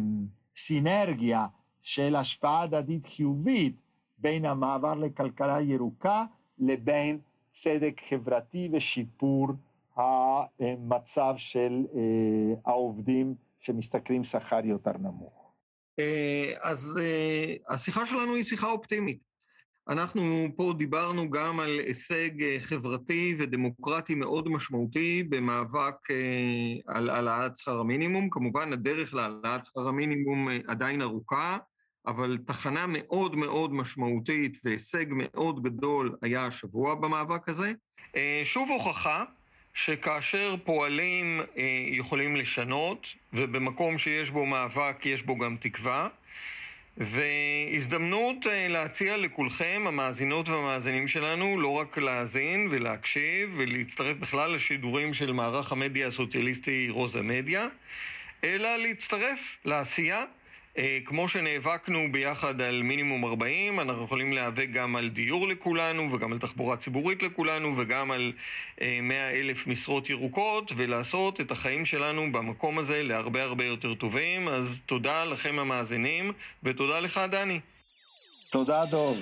סינרגיה, 0.55 1.47
של 1.83 2.17
השפעה 2.17 2.63
הדדית 2.63 3.07
חיובית 3.07 3.77
בין 4.19 4.45
המעבר 4.45 4.95
לכלכלה 4.95 5.61
ירוקה 5.61 6.25
לבין 6.59 7.19
צדק 7.51 8.01
חברתי 8.09 8.69
ושיפור 8.73 9.49
המצב 9.97 11.35
של 11.37 11.87
אה, 11.95 12.55
העובדים 12.67 13.35
שמשתכרים 13.61 14.25
שכר 14.25 14.61
יותר 14.65 14.93
נמוך. 14.99 15.53
אה, 15.99 16.53
אז 16.63 16.99
אה, 17.03 17.55
השיחה 17.75 18.07
שלנו 18.07 18.35
היא 18.35 18.45
שיחה 18.45 18.71
אופטימית. 18.71 19.19
אנחנו 19.89 20.49
פה 20.57 20.75
דיברנו 20.79 21.31
גם 21.31 21.61
על 21.61 21.79
הישג 21.87 22.43
אה, 22.43 22.57
חברתי 22.61 23.37
ודמוקרטי 23.39 24.15
מאוד 24.15 24.49
משמעותי 24.49 25.23
במאבק 25.29 26.11
אה, 26.11 26.95
על 26.95 27.09
העלאת 27.09 27.57
שכר 27.57 27.81
המינימום. 27.81 28.31
כמובן, 28.31 28.73
הדרך 28.73 29.15
להעלאת 29.15 29.65
שכר 29.65 29.89
המינימום 29.89 30.49
אה, 30.49 30.59
עדיין 30.69 31.03
ארוכה, 31.03 31.59
אבל 32.07 32.39
תחנה 32.47 32.87
מאוד 32.89 33.37
מאוד 33.37 33.75
משמעותית 33.75 34.59
והישג 34.65 35.07
מאוד 35.11 35.63
גדול 35.63 36.17
היה 36.23 36.47
השבוע 36.47 36.95
במאבק 36.95 37.49
הזה. 37.49 37.73
שוב 38.45 38.69
הוכחה 38.71 39.25
שכאשר 39.75 40.55
פועלים 40.65 41.41
יכולים 41.91 42.37
לשנות, 42.37 43.07
ובמקום 43.33 43.99
שיש 43.99 44.31
בו 44.31 44.47
מאבק 44.47 45.07
יש 45.07 45.23
בו 45.23 45.39
גם 45.39 45.57
תקווה. 45.61 46.09
והזדמנות 46.97 48.47
אה, 48.47 48.69
להציע 48.69 49.17
לכולכם, 49.17 49.85
המאזינות 49.87 50.49
והמאזינים 50.49 51.09
שלנו, 51.09 51.61
לא 51.61 51.69
רק 51.69 51.99
להאזין 51.99 52.69
ולהקשיב 52.71 53.55
ולהצטרף 53.57 54.17
בכלל 54.17 54.55
לשידורים 54.55 55.15
של 55.15 55.33
מערך 55.33 55.73
המדיה 55.73 56.09
הסוציאליסטי 56.09 56.89
רוזה 56.91 57.23
מדיה, 57.23 57.69
אלא 58.45 58.77
להצטרף 58.77 59.57
לעשייה 59.65 60.25
כמו 61.05 61.29
שנאבקנו 61.29 62.13
ביחד 62.13 62.61
על 62.61 62.83
מינימום 62.83 63.25
40, 63.25 63.81
אנחנו 63.81 64.05
יכולים 64.05 64.33
להיאבק 64.33 64.67
גם 64.73 64.97
על 64.97 65.09
דיור 65.09 65.49
לכולנו 65.49 66.13
וגם 66.13 66.33
על 66.33 66.39
תחבורה 66.39 66.77
ציבורית 66.77 67.23
לכולנו 67.23 67.75
וגם 67.77 68.11
על 68.11 68.33
100 69.03 69.31
אלף 69.31 69.67
משרות 69.67 70.11
ירוקות 70.11 70.73
ולעשות 70.77 71.41
את 71.41 71.51
החיים 71.51 71.85
שלנו 71.85 72.33
במקום 72.33 72.79
הזה 72.79 73.03
להרבה 73.03 73.43
הרבה 73.43 73.65
יותר 73.65 73.95
טובים. 73.95 74.49
אז 74.49 74.81
תודה 74.87 75.25
לכם 75.25 75.59
המאזינים 75.59 76.33
ותודה 76.63 77.01
לך 77.01 77.21
דני. 77.31 77.61
תודה 78.51 78.85
דוב. 78.91 79.19